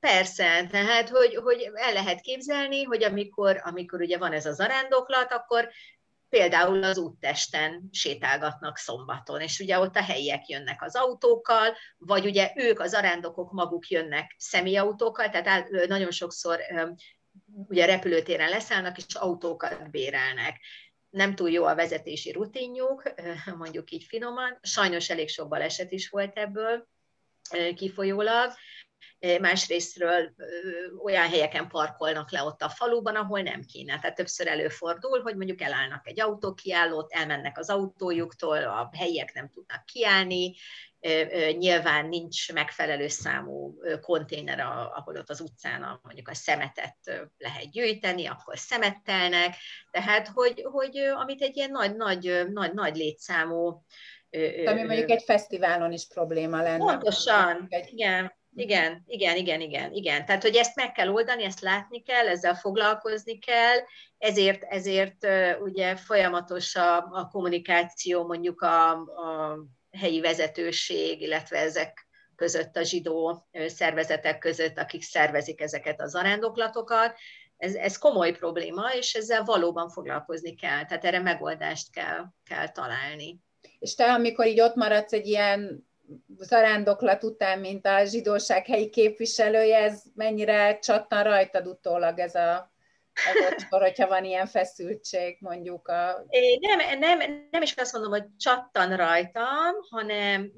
Persze, 0.00 0.66
tehát 0.70 1.08
hogy, 1.08 1.34
hogy 1.34 1.70
el 1.74 1.92
lehet 1.92 2.20
képzelni, 2.20 2.82
hogy 2.82 3.02
amikor, 3.04 3.60
amikor 3.64 4.00
ugye 4.00 4.18
van 4.18 4.32
ez 4.32 4.46
a 4.46 4.52
zarándoklat, 4.52 5.32
akkor 5.32 5.68
például 6.32 6.84
az 6.84 6.98
úttesten 6.98 7.88
sétálgatnak 7.90 8.76
szombaton, 8.76 9.40
és 9.40 9.60
ugye 9.60 9.78
ott 9.78 9.96
a 9.96 10.02
helyiek 10.02 10.48
jönnek 10.48 10.82
az 10.82 10.96
autókkal, 10.96 11.76
vagy 11.98 12.24
ugye 12.24 12.52
ők, 12.54 12.80
az 12.80 12.94
arándokok 12.94 13.52
maguk 13.52 13.88
jönnek 13.88 14.34
személyautókkal, 14.38 15.28
tehát 15.28 15.68
nagyon 15.68 16.10
sokszor 16.10 16.60
ugye 17.68 17.84
repülőtéren 17.84 18.48
leszállnak, 18.48 18.96
és 18.96 19.14
autókat 19.14 19.90
bérelnek. 19.90 20.60
Nem 21.10 21.34
túl 21.34 21.50
jó 21.50 21.64
a 21.64 21.74
vezetési 21.74 22.32
rutinjuk, 22.32 23.02
mondjuk 23.56 23.90
így 23.90 24.04
finoman. 24.04 24.58
Sajnos 24.62 25.10
elég 25.10 25.28
sok 25.28 25.48
baleset 25.48 25.92
is 25.92 26.08
volt 26.08 26.38
ebből 26.38 26.88
kifolyólag, 27.74 28.52
másrésztről 29.40 30.32
olyan 31.04 31.28
helyeken 31.28 31.68
parkolnak 31.68 32.30
le 32.30 32.42
ott 32.42 32.62
a 32.62 32.68
faluban, 32.68 33.16
ahol 33.16 33.40
nem 33.40 33.62
kéne. 33.62 33.98
Tehát 33.98 34.16
többször 34.16 34.46
előfordul, 34.46 35.20
hogy 35.22 35.36
mondjuk 35.36 35.60
elállnak 35.60 36.08
egy 36.08 36.20
autókiállót, 36.20 37.12
elmennek 37.12 37.58
az 37.58 37.70
autójuktól, 37.70 38.58
a 38.58 38.90
helyiek 38.98 39.32
nem 39.32 39.48
tudnak 39.48 39.84
kiállni, 39.84 40.54
nyilván 41.58 42.06
nincs 42.06 42.52
megfelelő 42.52 43.08
számú 43.08 43.78
konténer, 44.00 44.60
ahol 44.94 45.16
ott 45.16 45.30
az 45.30 45.40
utcán 45.40 46.00
mondjuk 46.02 46.28
a 46.28 46.34
szemetet 46.34 46.96
lehet 47.38 47.70
gyűjteni, 47.70 48.26
akkor 48.26 48.58
szemettelnek, 48.58 49.56
tehát 49.90 50.28
hogy, 50.28 50.66
hogy 50.70 50.96
amit 50.98 51.42
egy 51.42 51.56
ilyen 51.56 51.70
nagy, 51.70 51.96
nagy, 51.96 52.46
nagy, 52.52 52.72
nagy 52.74 52.96
létszámú 52.96 53.84
ami 54.66 54.82
mondjuk 54.82 55.10
egy 55.10 55.22
fesztiválon 55.22 55.92
is 55.92 56.06
probléma 56.06 56.62
lenne. 56.62 56.78
Pontosan, 56.78 57.66
egy... 57.68 57.92
igen. 57.92 58.32
Igen, 58.54 59.02
igen, 59.06 59.36
igen, 59.36 59.60
igen, 59.60 59.92
igen. 59.92 60.26
Tehát, 60.26 60.42
hogy 60.42 60.56
ezt 60.56 60.76
meg 60.76 60.92
kell 60.92 61.08
oldani, 61.08 61.44
ezt 61.44 61.60
látni 61.60 62.02
kell, 62.02 62.28
ezzel 62.28 62.54
foglalkozni 62.54 63.38
kell, 63.38 63.78
ezért, 64.18 64.62
ezért 64.62 65.26
ugye 65.60 65.96
folyamatos 65.96 66.74
a, 66.74 66.96
a 66.96 67.28
kommunikáció 67.30 68.26
mondjuk 68.26 68.60
a, 68.60 68.90
a 68.90 69.58
helyi 69.98 70.20
vezetőség, 70.20 71.20
illetve 71.20 71.58
ezek 71.58 72.06
között 72.36 72.76
a 72.76 72.82
zsidó 72.82 73.46
szervezetek 73.66 74.38
között, 74.38 74.78
akik 74.78 75.02
szervezik 75.02 75.60
ezeket 75.60 76.00
az 76.00 76.14
arándoklatokat. 76.14 77.16
Ez, 77.56 77.74
ez 77.74 77.98
komoly 77.98 78.32
probléma, 78.32 78.88
és 78.94 79.14
ezzel 79.14 79.44
valóban 79.44 79.88
foglalkozni 79.88 80.54
kell, 80.54 80.84
tehát 80.84 81.04
erre 81.04 81.20
megoldást 81.20 81.92
kell, 81.92 82.24
kell 82.44 82.68
találni. 82.68 83.40
És 83.78 83.94
te, 83.94 84.12
amikor 84.12 84.46
így 84.46 84.60
ott 84.60 84.74
maradsz 84.74 85.12
egy 85.12 85.26
ilyen 85.26 85.90
zarándoklat 86.38 87.24
után, 87.24 87.58
mint 87.58 87.86
a 87.86 88.04
zsidóság 88.04 88.66
helyi 88.66 88.88
képviselője, 88.90 89.76
ez 89.76 90.02
mennyire 90.14 90.78
csattan 90.78 91.22
rajtad 91.22 91.66
utólag 91.66 92.18
ez 92.18 92.34
a 92.34 92.72
ez 93.12 93.64
hogyha 93.68 94.08
van 94.08 94.24
ilyen 94.24 94.46
feszültség, 94.46 95.36
mondjuk 95.40 95.88
a... 95.88 96.24
É, 96.28 96.58
nem, 96.60 96.98
nem, 96.98 97.48
nem 97.50 97.62
is 97.62 97.74
azt 97.74 97.92
mondom, 97.92 98.10
hogy 98.10 98.24
csattan 98.36 98.96
rajtam, 98.96 99.74
hanem 99.90 100.52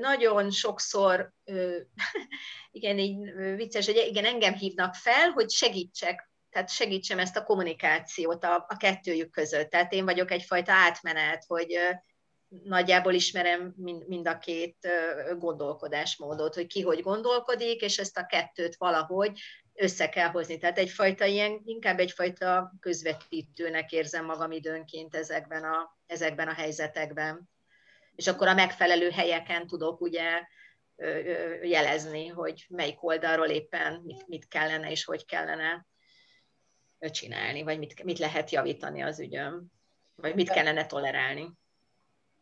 nagyon 0.00 0.50
sokszor, 0.50 1.32
igen, 2.70 2.98
így 2.98 3.32
vicces, 3.56 3.86
hogy 3.86 4.06
igen, 4.08 4.24
engem 4.24 4.54
hívnak 4.54 4.94
fel, 4.94 5.30
hogy 5.30 5.50
segítsek, 5.50 6.30
tehát 6.50 6.70
segítsem 6.70 7.18
ezt 7.18 7.36
a 7.36 7.44
kommunikációt 7.44 8.44
a, 8.44 8.66
a 8.68 8.76
kettőjük 8.76 9.30
között. 9.30 9.70
Tehát 9.70 9.92
én 9.92 10.04
vagyok 10.04 10.30
egyfajta 10.30 10.72
átmenet, 10.72 11.44
hogy 11.46 11.78
nagyjából 12.48 13.12
ismerem 13.12 13.74
mind, 13.76 14.08
mind 14.08 14.28
a 14.28 14.38
két 14.38 14.88
gondolkodásmódot, 15.38 16.54
hogy 16.54 16.66
ki 16.66 16.82
hogy 16.82 17.00
gondolkodik, 17.00 17.80
és 17.80 17.98
ezt 17.98 18.18
a 18.18 18.26
kettőt 18.26 18.76
valahogy 18.76 19.40
össze 19.74 20.08
kell 20.08 20.28
hozni. 20.28 20.58
Tehát 20.58 20.78
egyfajta 20.78 21.24
ilyen, 21.24 21.62
inkább 21.64 21.98
egyfajta 21.98 22.74
közvetítőnek 22.80 23.92
érzem 23.92 24.24
magam 24.24 24.50
időnként 24.50 25.14
ezekben 25.14 25.64
a, 25.64 25.98
ezekben 26.06 26.48
a 26.48 26.54
helyzetekben. 26.54 27.48
És 28.14 28.26
akkor 28.26 28.48
a 28.48 28.54
megfelelő 28.54 29.10
helyeken 29.10 29.66
tudok 29.66 30.00
ugye 30.00 30.46
jelezni, 31.62 32.26
hogy 32.26 32.66
melyik 32.68 33.04
oldalról 33.04 33.48
éppen 33.48 34.00
mit, 34.04 34.26
mit 34.26 34.48
kellene 34.48 34.90
és 34.90 35.04
hogy 35.04 35.24
kellene 35.24 35.86
csinálni, 36.98 37.62
vagy 37.62 37.78
mit, 37.78 38.04
mit 38.04 38.18
lehet 38.18 38.50
javítani 38.50 39.02
az 39.02 39.20
ügyön, 39.20 39.72
vagy 40.14 40.34
mit 40.34 40.50
kellene 40.50 40.86
tolerálni. 40.86 41.52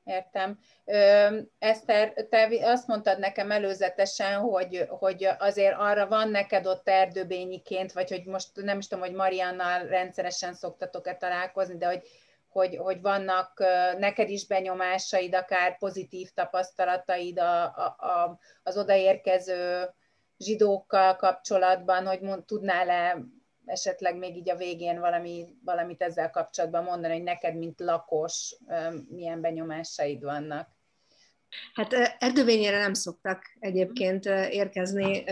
Értem. 0.04 0.58
Eszter, 1.58 2.12
te 2.30 2.48
azt 2.62 2.86
mondtad 2.86 3.18
nekem 3.18 3.50
előzetesen, 3.50 4.38
hogy, 4.40 4.86
hogy 4.88 5.28
azért 5.38 5.74
arra 5.78 6.06
van 6.06 6.28
neked 6.28 6.66
ott 6.66 6.88
erdőbényiként, 6.88 7.92
vagy 7.92 8.10
hogy 8.10 8.24
most 8.24 8.48
nem 8.54 8.78
is 8.78 8.88
tudom, 8.88 9.04
hogy 9.04 9.14
Mariannal 9.14 9.86
rendszeresen 9.86 10.54
szoktatok-e 10.54 11.16
találkozni, 11.16 11.76
de 11.76 11.86
hogy, 11.86 12.02
hogy, 12.48 12.76
hogy 12.76 13.00
vannak 13.00 13.58
neked 13.98 14.28
is 14.28 14.46
benyomásaid, 14.46 15.34
akár 15.34 15.78
pozitív 15.78 16.30
tapasztalataid 16.34 17.38
a, 17.38 17.62
a, 17.62 17.96
a, 17.98 18.38
az 18.62 18.78
odaérkező 18.78 19.90
zsidókkal 20.38 21.16
kapcsolatban, 21.16 22.06
hogy 22.06 22.20
mond, 22.20 22.44
tudnál-e 22.44 23.18
esetleg 23.64 24.16
még 24.16 24.36
így 24.36 24.50
a 24.50 24.56
végén 24.56 25.00
valami, 25.00 25.46
valamit 25.64 26.02
ezzel 26.02 26.30
kapcsolatban 26.30 26.84
mondani, 26.84 27.14
hogy 27.14 27.22
neked, 27.22 27.56
mint 27.56 27.80
lakos, 27.80 28.56
milyen 29.08 29.40
benyomásaid 29.40 30.22
vannak? 30.22 30.68
Hát 31.74 31.92
erdővényére 32.18 32.78
nem 32.78 32.94
szoktak 32.94 33.42
egyébként 33.58 34.24
érkezni 34.50 35.24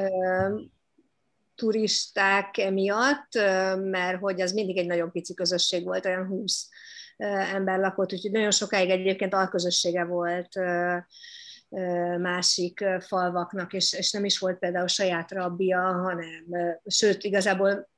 turisták 1.55 2.59
emiatt, 2.59 3.35
mert 3.77 4.19
hogy 4.19 4.41
az 4.41 4.53
mindig 4.53 4.79
egy 4.79 4.87
nagyon 4.87 5.11
pici 5.11 5.35
közösség 5.35 5.85
volt, 5.85 6.07
olyan 6.07 6.27
20 6.27 6.69
ember 7.53 7.79
lakott, 7.79 8.13
úgyhogy 8.13 8.31
nagyon 8.31 8.51
sokáig 8.51 8.91
egyébként 8.91 9.35
alközössége 9.35 10.05
volt 10.05 10.61
másik 12.19 12.85
falvaknak, 13.01 13.73
és, 13.73 13.93
és 13.93 14.13
nem 14.13 14.25
is 14.25 14.39
volt 14.39 14.59
például 14.59 14.87
saját 14.87 15.33
rabbia, 15.33 15.81
hanem, 15.81 16.47
sőt, 16.87 17.25
igazából 17.25 17.90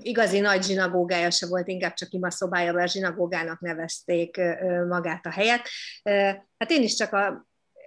igazi 0.00 0.40
nagy 0.40 0.62
zsinagógája 0.62 1.30
se 1.30 1.46
volt, 1.46 1.68
inkább 1.68 1.94
csak 1.94 2.12
ima 2.12 2.30
szobája, 2.30 2.72
mert 2.72 2.92
zsinagógának 2.92 3.60
nevezték 3.60 4.40
magát 4.88 5.26
a 5.26 5.30
helyet. 5.30 5.68
Hát 6.58 6.70
én 6.70 6.82
is 6.82 6.94
csak 6.94 7.12
a, 7.12 7.46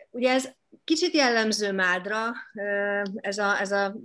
ugye 0.10 0.32
ez 0.32 0.50
kicsit 0.84 1.14
jellemző 1.14 1.72
Mádra, 1.72 2.32
ez 3.16 3.38
a, 3.38 3.60
ez 3.60 3.72
a 3.72 3.96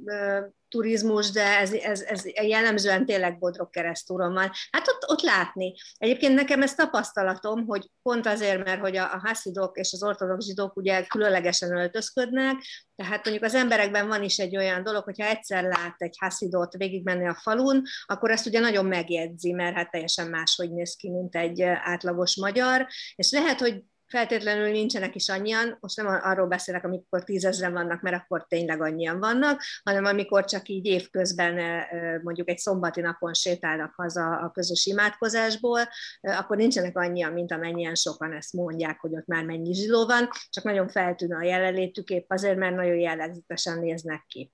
turizmus, 0.71 1.31
de 1.31 1.59
ez, 1.59 1.73
ez, 1.73 2.01
ez 2.01 2.25
jellemzően 2.27 3.07
tényleg 3.07 3.39
Bodrog 3.39 3.71
keresztúron 3.71 4.33
van. 4.33 4.51
Hát 4.71 4.89
ott, 4.89 5.11
ott 5.11 5.21
látni. 5.21 5.75
Egyébként 5.97 6.35
nekem 6.35 6.63
ez 6.63 6.75
tapasztalatom, 6.75 7.67
hogy 7.67 7.91
pont 8.03 8.27
azért, 8.27 8.65
mert 8.65 8.81
hogy 8.81 8.97
a, 8.97 9.15
a 9.15 9.21
haszidok 9.25 9.79
és 9.79 9.93
az 9.93 10.03
ortodox 10.03 10.45
zsidók 10.47 10.77
ugye 10.77 11.07
különlegesen 11.07 11.77
öltözködnek, 11.77 12.57
tehát 12.97 13.25
mondjuk 13.25 13.45
az 13.45 13.55
emberekben 13.55 14.09
van 14.09 14.23
is 14.23 14.39
egy 14.39 14.57
olyan 14.57 14.83
dolog, 14.83 15.05
hogyha 15.05 15.27
egyszer 15.27 15.63
lát 15.63 15.95
egy 15.99 16.17
haszidot 16.19 16.77
végigmenni 16.77 17.29
a 17.29 17.35
falun, 17.35 17.83
akkor 18.07 18.31
ezt 18.31 18.47
ugye 18.47 18.61
nagyon 18.61 18.87
megjegyzi, 18.87 19.53
mert 19.53 19.77
hát 19.77 19.91
teljesen 19.91 20.27
máshogy 20.27 20.73
néz 20.73 20.95
ki, 20.95 21.11
mint 21.11 21.37
egy 21.37 21.63
átlagos 21.63 22.37
magyar, 22.37 22.87
és 23.15 23.31
lehet, 23.31 23.61
hogy 23.61 23.83
feltétlenül 24.11 24.71
nincsenek 24.71 25.15
is 25.15 25.29
annyian, 25.29 25.77
most 25.81 25.97
nem 25.97 26.07
arról 26.07 26.47
beszélek, 26.47 26.85
amikor 26.85 27.25
tízezren 27.25 27.73
vannak, 27.73 28.01
mert 28.01 28.17
akkor 28.17 28.47
tényleg 28.49 28.83
annyian 28.83 29.19
vannak, 29.19 29.63
hanem 29.83 30.05
amikor 30.05 30.45
csak 30.45 30.69
így 30.69 30.87
évközben 30.87 31.85
mondjuk 32.23 32.49
egy 32.49 32.59
szombati 32.59 33.01
napon 33.01 33.35
sétálnak 33.35 33.95
haza 33.95 34.37
a 34.37 34.51
közös 34.51 34.87
imádkozásból, 34.87 35.81
akkor 36.21 36.57
nincsenek 36.57 36.99
annyian, 36.99 37.33
mint 37.33 37.53
amennyien 37.53 37.95
sokan 37.95 38.33
ezt 38.33 38.53
mondják, 38.53 39.01
hogy 39.01 39.15
ott 39.15 39.27
már 39.27 39.45
mennyi 39.45 39.75
zsidó 39.75 40.07
van, 40.07 40.29
csak 40.51 40.65
nagyon 40.65 40.89
feltűnő 40.89 41.37
a 41.37 41.43
jelenlétük 41.43 42.09
épp 42.09 42.31
azért, 42.31 42.59
mert 42.59 42.75
nagyon 42.75 42.99
jellegzetesen 42.99 43.79
néznek 43.79 44.25
ki 44.29 44.53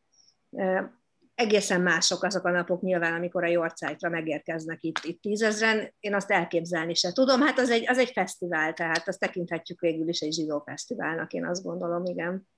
egészen 1.36 1.80
mások 1.80 2.22
azok 2.22 2.44
a 2.44 2.50
napok 2.50 2.82
nyilván, 2.82 3.14
amikor 3.14 3.44
a 3.44 3.48
Yorkszájtra 3.48 4.08
megérkeznek 4.08 4.82
itt, 4.82 4.98
itt 5.02 5.20
tízezren. 5.20 5.94
Én 6.00 6.14
azt 6.14 6.30
elképzelni 6.30 6.94
se 6.94 7.12
tudom. 7.12 7.40
Hát 7.40 7.58
az 7.58 7.70
egy, 7.70 7.88
az 7.88 7.98
egy 7.98 8.10
fesztivál, 8.10 8.72
tehát 8.72 9.08
azt 9.08 9.18
tekinthetjük 9.18 9.80
végül 9.80 10.08
is 10.08 10.20
egy 10.20 10.32
zsidó 10.32 10.62
fesztiválnak, 10.66 11.32
én 11.32 11.46
azt 11.46 11.62
gondolom, 11.62 12.04
igen. 12.04 12.48